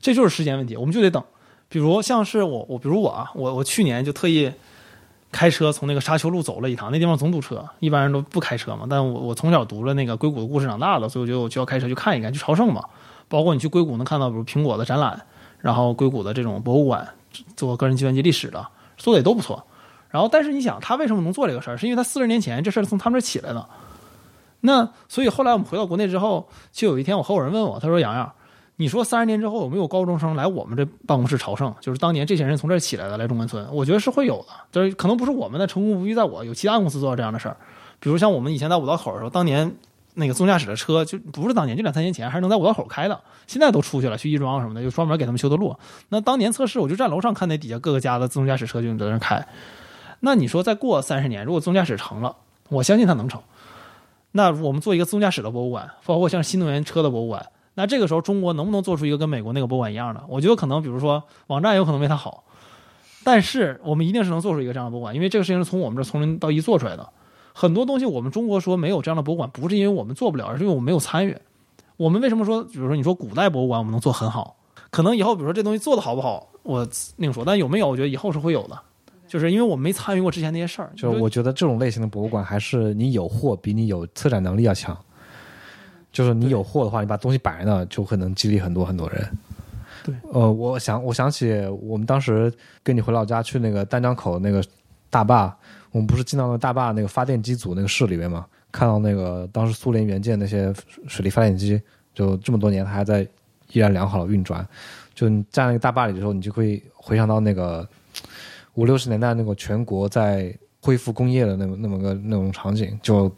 [0.00, 1.22] 这就是时间问题，我们就得等。
[1.68, 4.50] 比如像是我，我比如我啊，我我去年就特意
[5.30, 8.86] 开车从那个沙丘路走了一趟，那地方总堵车，一般人都不开车嘛。
[8.90, 12.84] 但我我从小读了那个硅谷的故事长大的，所以我觉得我就要开车去看一看，去朝圣嘛。
[13.28, 15.20] 包括你去硅谷能看到，比如苹果的展览，
[15.60, 17.08] 然后硅谷的这种博物馆，
[17.54, 18.66] 做个人计算机历史的，
[18.96, 19.64] 做的也都不错。
[20.10, 21.76] 然后，但是你想，他为什么能做这个事儿？
[21.76, 23.64] 是因为他四十年前这事儿从他们这儿起来的。
[24.62, 28.30] 那所以后来我们回到国内之后，就有一天我合伙人问我，他说：“洋洋，
[28.76, 31.74] 你说三十年之后有没有高中生来我们这办公室朝圣？
[31.80, 33.66] 就是当年这些人从这儿起来的，来中关村？
[33.72, 37.56] 我觉得是会有的，就是可能不是我们的成功不必在我，有其他公司做到这样的事儿。
[37.98, 39.74] 比如像我们以前在五道口的时候，当年
[40.14, 45.76] 那个自动驾驶的车就不是当年，就两三年前还是能在五道口开的，现在都出去了，去亦庄什么的，就专门给他们修的路。
[46.08, 49.46] 那当年测试，我就站楼上看那底下各个家的自动驾驶车就在那开。
[50.20, 52.36] 那你说再过三十年，如果自动驾驶成了，
[52.68, 53.40] 我相信它能成。
[54.32, 60.22] 那我们做一个自动驾驶的博物馆，包括像新能源车的博物馆，那这个时候中国能不能做出一个跟美国那个博物馆一样的？
[60.28, 62.44] 我觉得可能，比如说网站有可能没它好，
[63.24, 67.08] 但是我们一定是能做出一个这样的博物馆，因为这个事情是从我们这从零到一做出来的。
[67.52, 71.36] 很多东西我们中国说没有这样的博物馆，不是因为我们做不了，而是因为我们没有参与。
[71.96, 74.56] 我们为什么说，比如说你说古代博物馆我们能做很好，
[74.90, 78.78] 可能以后比如说这东西做的好不好，我另说，但有没有，我觉得以后是会有的。
[79.30, 84.98] 就是因为我没参与过之前那些事儿，就是我觉得这种类型的博物馆还是你有货比你有策展能力要强。
[86.12, 89.38] 就是你有货的话，你把东西摆在那，就会能激励很多很多人。
[90.02, 92.52] 对，呃，我想我想起我们当时
[92.82, 94.60] 跟你回老家去那个丹江口那个
[95.08, 95.56] 大坝，
[95.92, 100.74] 我们不是进到那个大坝那个发电机组那个室里面嘛，看到那个当时苏联援建那些
[101.06, 101.80] 水力发电机，
[102.12, 103.22] 就这么多年它还在
[103.70, 104.66] 依然良好的运转。
[105.14, 107.88] 就你站那个大坝里的时候，你就会回想到那个。
[108.74, 113.30] 五六十年代那个全国在恢复工业的那么那么个那种场景，就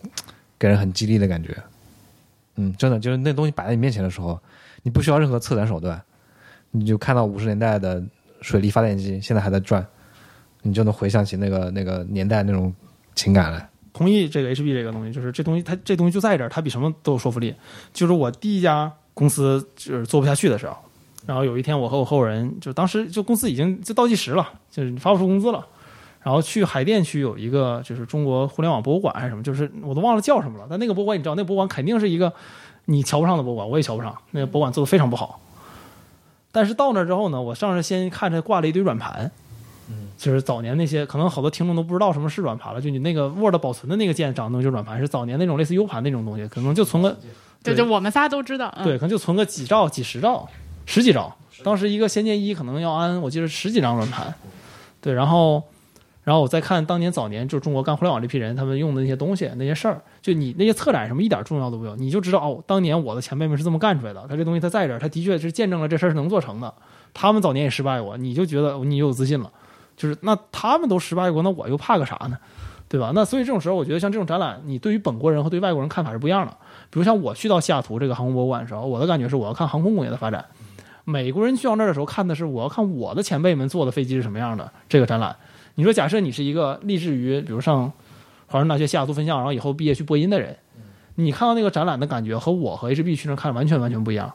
[0.59, 1.57] 给人很激励的感觉。
[2.57, 4.39] 嗯，真的就是那东西摆在你面前的时候，
[4.83, 6.01] 你不需要任何策展手段，
[6.71, 8.03] 你就看到五十年代的
[8.43, 9.85] 水力发电机现在还在转，
[10.61, 12.73] 你就能回想起那个那个年代那种
[13.15, 13.69] 情感来。
[13.95, 17.55] 同意这个 HB 这个东西，就是这东西它这东西就在这儿，它比什么都有说服力。
[17.93, 20.77] 就是我第一家公司就是做不下去的时候，
[21.27, 25.65] 然后有一天我和我合伙人就当时就公司已经就倒计时了，就是发不出工资了。
[26.23, 30.67] 然后去海淀区有一个就是中国互联网博物馆还是什么，就是我都忘了叫什么了。
[30.71, 32.33] 但那个博物馆你知道，那个博物馆肯定是一个
[32.85, 34.17] 你瞧不上的博物馆，我也瞧不上。
[34.31, 35.41] 那个博物馆做的非常不好。
[36.53, 39.31] 但是到那之后呢，我上来先看着挂了一堆软盘，
[40.17, 47.17] 就是早年那些可能好多听众都不知道什么是软盘了，就你那个 Word 保存的那个键长的东西就是软盘，是早年那种类似 U 盘那种东西，可能就存个
[47.65, 48.73] 对，就我们仨都知道。
[48.77, 50.49] 嗯、对，可能就存个几兆、几十兆、
[50.87, 51.33] 十几张。
[51.65, 54.35] 当时一个《仙剑一》可能要安，我记得十几张软盘。
[55.01, 55.63] 对，然后，
[56.25, 64.25] 然后我再看当年早年就是中国干互联网这批人他们用的那些东西、那些事儿，就你那些策展什么一点重要都没有，你就知道哦，当年我的前辈们是这么干出来的。
[64.29, 66.73] 他这东西他在这儿，他的确是见证了这事儿是能做成的。
[67.15, 69.51] 他们早年也失败过，你就觉得你有自信了。
[69.97, 72.39] 就是那他们都失败过，那我又怕个啥呢？
[72.89, 73.13] 对吧？
[73.15, 76.53] 那所以这种时候，我觉得像这种展览，你对于本国人和对外国人看法是不一样的。
[76.91, 80.45] 比如像我去到西雅图这个航空博物馆的时候，我的感觉是我要看航空工业的发展。
[81.05, 85.35] 美国人去到那儿的时候看的是我要看我的前辈们坐的飞机是什么样的这个展览。
[85.75, 87.93] 你说假设你是一个立志于比如上
[88.47, 90.57] 华盛顿大学西雅图分校，然后以后毕业去播音的人，
[91.15, 94.33] 你看到那个展览的感觉和我和 HB 去那儿看完全完全不一样。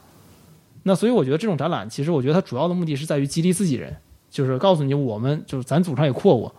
[0.83, 3.95] 那所以我觉得这种展览，其实我觉得它主要的目的是在于激励自己人，
[4.29, 6.53] 就是告诉你我们就是咱祖上也扩过，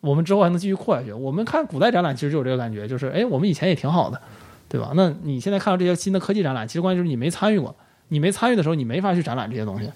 [0.00, 1.12] 我们之后还能继续扩下去。
[1.12, 4.20] 我们看古代展览其实就有这个感觉，就是哎，我们以前也挺好的，
[4.68, 4.92] 对吧？
[4.94, 7.76] 那你现在看到这些新的科技展览，其实关键就是你没参与过，
[8.08, 9.90] 你没参与的时候，你没法去展览这些东西。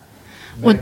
[0.61, 0.73] 我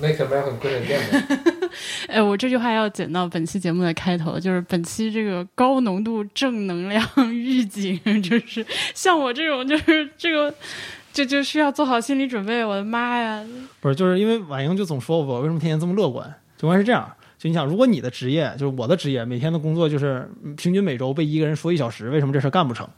[0.00, 1.68] Make America Great Again。
[2.08, 7.04] 哎，我这句话要剪到本期节目的开头，就是本期这个高浓度正能量
[7.34, 10.54] 预警，就是像我这种，就是这个。
[11.10, 13.44] 就就需要做好心理准备，我的妈呀！
[13.80, 17.10] 不是，就是因为婉莹就总说我为什么天天这么乐观，就关是这样。
[17.36, 22.88] 就你想，如果你的职业就是我的职业，每天的工作就是平均每周被一个人说一小时，为什么这事干不成？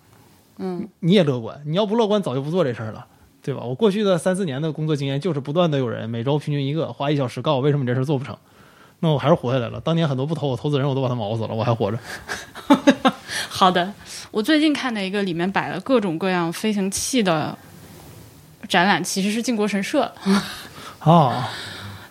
[0.59, 3.07] 嗯，你也乐观，你要不乐观，早就不做这事儿了，
[3.43, 3.63] 对吧？
[3.63, 8.37] 我过去的三四年的工作经验就是不断的有人每周平均一个花一小时告我为什么你这事做不成，
[9.01, 9.81] 那我还是活下来了。
[9.81, 11.99] 当年很多不投我投资人我都把他毛死了，我还活着。
[13.49, 13.93] 好的，
[14.31, 17.57] 我最近看的一个里面摆了各种各样飞行器的。
[18.69, 20.13] 展览其实是靖国神社，
[21.03, 21.43] 哦，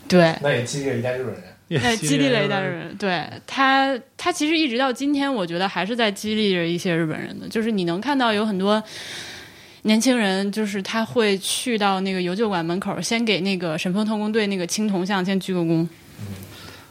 [0.09, 1.43] 对，那也激励了一代日本人，
[1.82, 2.97] 那激励了一代日本人。
[2.97, 7.47] 对他，他其实一直到今天，我觉得还是在激励着一些日本人的。
[7.47, 8.84] 就是你能看到有很多
[9.84, 15.88] 年轻人，就是他会去到那个游旧馆门口，先给那个神风特工队那个青铜像先鞠个躬，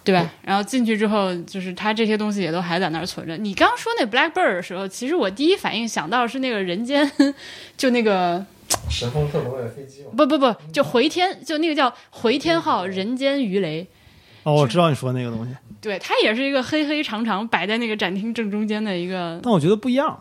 [0.04, 0.30] 对吧？
[0.42, 3.36] 然后进去之后，就是他这些东西也都还在那儿存着。
[3.36, 7.10] 你刚说那 Blackbird 的时候，其实我第一反应想到是那个人间，
[7.76, 8.44] 就那个。
[8.90, 10.10] 神风特工队的飞机吗？
[10.16, 13.86] 不不不，就回天，就那个叫回天号人间鱼雷。
[14.42, 15.54] 哦，我知道你说那个东西。
[15.80, 19.40] 对，它也是一个黑黑长长摆在那个展厅正中间的一个。
[19.42, 20.18] 但我觉得不一样，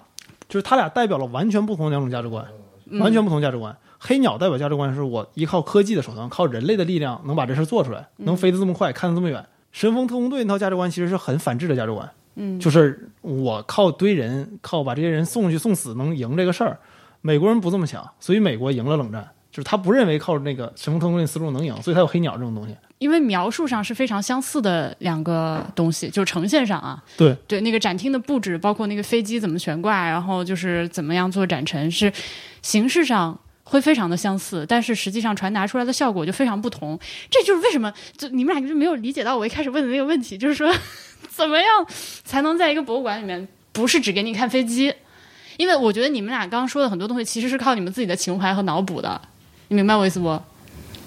[0.47, 2.45] 就是它俩代表了完全不同的两种价值观，
[2.93, 3.75] 完全不同价值观。
[3.99, 9.43] 黑鸟代表价值观是我依靠科技的手段，靠人类的力量能把这事做出来，能飞得这么快，看得这么远。
[9.71, 16.77] 神风特工队那套价值观其实是很反智的价值观，嗯，就是我靠堆人，靠把这些人送去送死能赢这个事儿。
[17.21, 19.27] 美国人不这么想，所以美国赢了冷战，
[19.57, 22.75] 就是他不认为靠那个神风特工队思路能赢，所以他有黑鸟这种东西。
[22.99, 32.13] 因为描述上是非常相似的两个东西，就呈现上啊，对对，那个展厅的布置，包括那个飞机怎么悬挂，然后就是怎么样做展陈，是
[32.61, 36.99] 形式上会非常的相似，但是实际上传达出来的效果就非常不同。
[37.31, 40.71] 这就是为什么就你们俩就没有理解到我一开始问的那个问题，就是说
[41.29, 41.67] 怎么样
[42.23, 44.93] 才能在一个博物馆里面不是只给你看飞机？
[45.57, 49.19] 因为我觉得你们俩刚刚说的很多东西，其实是靠你们自己的情怀和脑补的，
[49.69, 50.29] 你明白我意思不？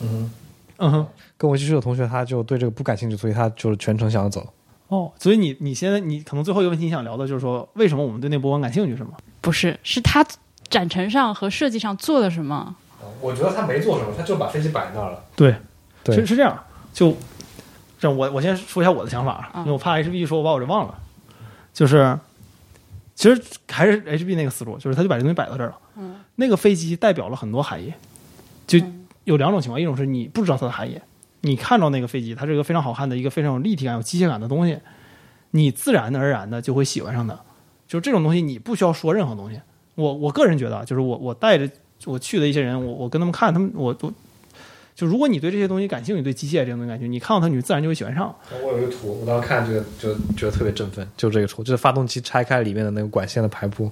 [0.03, 0.31] 嗯
[0.79, 1.07] 嗯哼，
[1.37, 4.47] 跟我一起去的同学他就对这个不感兴趣，所以他就是全程想要走。
[4.89, 9.11] 哦，所以你你现在你可能最后一个问题你想聊的就是说，为什么我们对那博物馆感兴趣是吗？
[9.41, 10.25] 不是，是他
[10.69, 12.75] 展陈上和设计上做了什么？
[13.21, 15.23] 我觉得他没做什么，他就把飞机摆那儿了。
[15.37, 15.55] 对，
[16.03, 16.59] 对是是这样。
[16.93, 17.17] 就
[17.99, 20.95] 这样，我我先说一下我的想法，嗯因为我怕 HB 一说我把我这忘了，
[21.73, 22.19] 就是。
[23.13, 25.79] 其实还是 HB 那个思路，就是他就把这东西摆到这儿了。
[25.97, 27.93] 嗯，那个飞机代表了很多含义，
[28.79, 30.99] 就嗯有两种情况，一种是你不知道它的含义，
[31.41, 34.79] 你看到那个飞机，它是一个非常好看的一个非常有立体感、有机械感的东西，
[35.51, 37.39] 你自然而然的就会喜欢上它。
[37.89, 39.61] 就是这种东西，你不需要说任何东西。
[39.97, 41.69] 我我个人觉得啊，就是我我带着
[42.05, 44.13] 我去的一些人，我我跟他们看，他们我我
[44.95, 48.35] 就如果你对这些东西感兴趣，对机械这种东西感兴趣，你看到它，你自然就会喜欢上。
[48.63, 53.91] 我有一个图，我当时看这个就觉得特别振奋，就这个图，就是发动机拆开里面的那个管线的排布。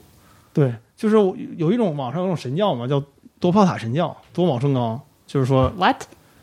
[0.52, 1.16] 对，就是
[1.56, 3.02] 有一种网上有一种神教嘛，叫
[3.40, 6.02] 多炮塔神教，多铆圣纲，就是说 what？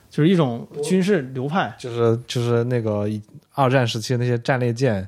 [0.10, 1.76] 就是一种军事流派。
[1.78, 3.08] 就是就是那个
[3.54, 5.06] 二战时期的那些战列舰，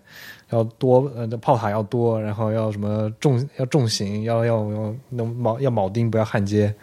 [0.50, 6.74] 要多呃炮塔要多，然后要什么重要重型，要要要能铆要铆钉不要焊接。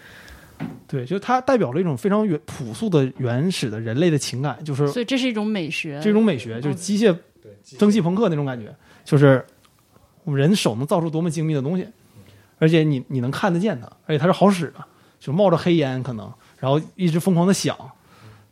[0.87, 6.01] 对，就它代表了一种非常原朴素的原始的人类的情感，就是所以这是一种美学。
[6.03, 7.15] 这种美学，就是机械
[7.77, 8.75] 蒸汽朋克那种感觉，
[9.05, 9.45] 就是
[10.23, 11.87] 我们人手能造出多么精密的东西，
[12.59, 14.85] 而且你你能看得见它，而且它是好使的，
[15.25, 17.75] 就冒着黑烟可能，然后一直疯狂的响，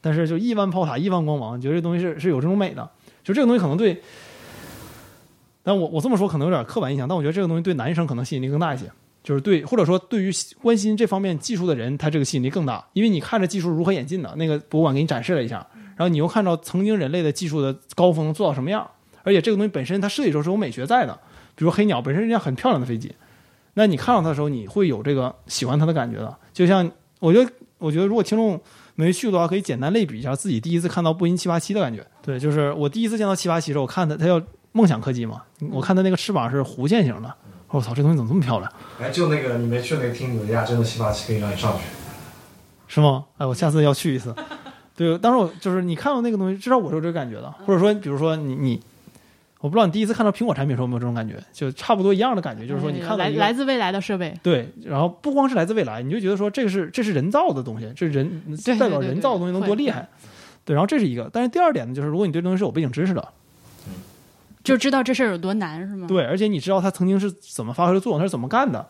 [0.00, 2.88] 但是就亿万炮塔、亿万光芒，觉得这东西是是有这种美的，
[3.22, 4.00] 就这个东西可能对，
[5.62, 8.90] 但我我这么说可能有点刻板印象，但我觉得这个东西对男生可能吸引力更大一些。
[9.22, 15.64] 就是对，或者说对于关心这方面技术的人，他这个吸引力更大，因为你看着技术如何演进的，那个博物馆给你展示了一下，
[15.94, 18.84] 然后你又看到曾经人类的技术的高峰做到什么样，
[19.22, 21.16] 而且这个东西本身它设计时候是有美学在的，
[21.54, 23.14] 比如黑鸟本身是一架很漂亮的飞机，
[23.74, 26.36] 那你看到它的时候，你会有这个喜欢它的感觉的。
[26.52, 28.60] 就像我觉得，我觉得如果听众
[28.94, 32.06] 没去的话，可以简单类比一下自己第一次看到波音七八七的感觉。
[32.20, 34.40] 对，就是我第一次见到七八七的时候，我看它，它叫
[34.72, 37.34] 梦想科技嘛，我看它那个翅膀是弧线型的。
[37.68, 38.70] 我操，这东西怎么这么漂亮？
[39.00, 41.84] 哎，就那个你没去那个听纽亚真的七八七可以让你上去，
[42.86, 43.24] 是吗？
[43.38, 44.34] 哎，我下次要去一次。
[44.94, 47.50] 对，当时我就是你看到那个东西，至少我是有这个感觉的。
[47.64, 48.82] 或者说，比如说你你，
[49.62, 58.42] 我不知道你第一次看到苹果产品时候有没有这种感觉，就差不多一样的感觉，就是说你看到来来自未来的设备，对，然后不光是来自未来，你就觉得说这个是这是人造的东西，这是人
[58.78, 60.06] 代表人造的东西能多厉害。
[60.64, 63.28] 对，然后这是一个，但是第二点呢，就是如果你对东西是有背景知识的。
[64.64, 66.06] 就知道这事儿有多难，是吗？
[66.06, 68.86] 对，而且你知道它曾经是怎么发挥的作用，它是怎么干的，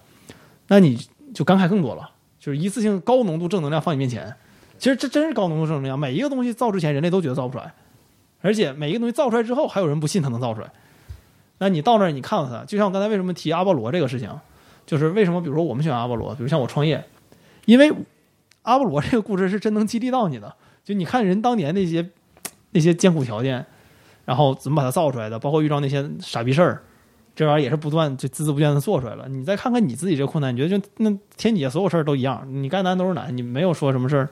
[0.68, 0.98] 那你
[1.34, 2.10] 就感慨更多了。
[2.38, 4.34] 就是一次性高浓度正能量放你面前，
[4.76, 5.98] 其实这真是高浓度正能量。
[5.98, 7.72] 每一个东西造之前，人类都觉得造不出来，
[8.42, 10.70] 而且每一个东西造出来之后，还有人不信它能造出来。
[11.58, 14.28] 那你到那儿，你看到它，就像我刚才为什么提阿波罗这个事情，
[14.84, 17.02] 就是为什么，比如说我们选阿波罗，比如像我创业，
[17.64, 17.90] 因为
[18.62, 20.54] 阿波罗这个故事是真能激励到你的。
[20.84, 22.10] 就你看人当年那些
[22.72, 23.64] 那些艰苦条件。
[24.24, 25.36] 然后怎么把它造出来的？
[25.36, 26.80] 包括遇到那些傻逼事儿，
[27.34, 29.28] 这玩意儿也是不断就孜孜不倦的做出来了。
[29.28, 34.28] 你再看看你自己这个困难，你觉得就那天底下所有事儿都一样，你该难都是难，你没有说什么事儿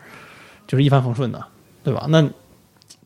[0.69, 1.45] 就是一帆风顺的，
[1.83, 2.07] 对吧？
[2.09, 2.23] 那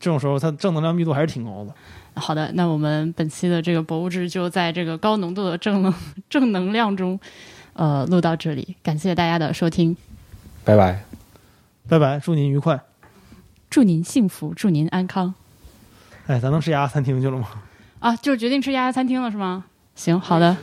[0.04, 1.74] 这种时候，它正能量密度还是挺高的。
[2.20, 5.94] 好的，那我们本期的这个博物志就在这个高浓度的正能
[6.28, 7.18] 正能量中，
[7.72, 8.76] 呃，录到这里。
[8.82, 9.96] 感谢大家的收听，
[10.62, 11.02] 拜拜，
[11.88, 12.78] 拜拜，祝您愉快，
[13.70, 15.34] 祝您幸福，祝您安康。
[16.26, 17.48] 哎，咱能吃鸭餐厅去了吗？
[18.00, 19.64] 啊，就是决定吃鸭餐厅了，是吗？
[19.94, 20.54] 行，好的。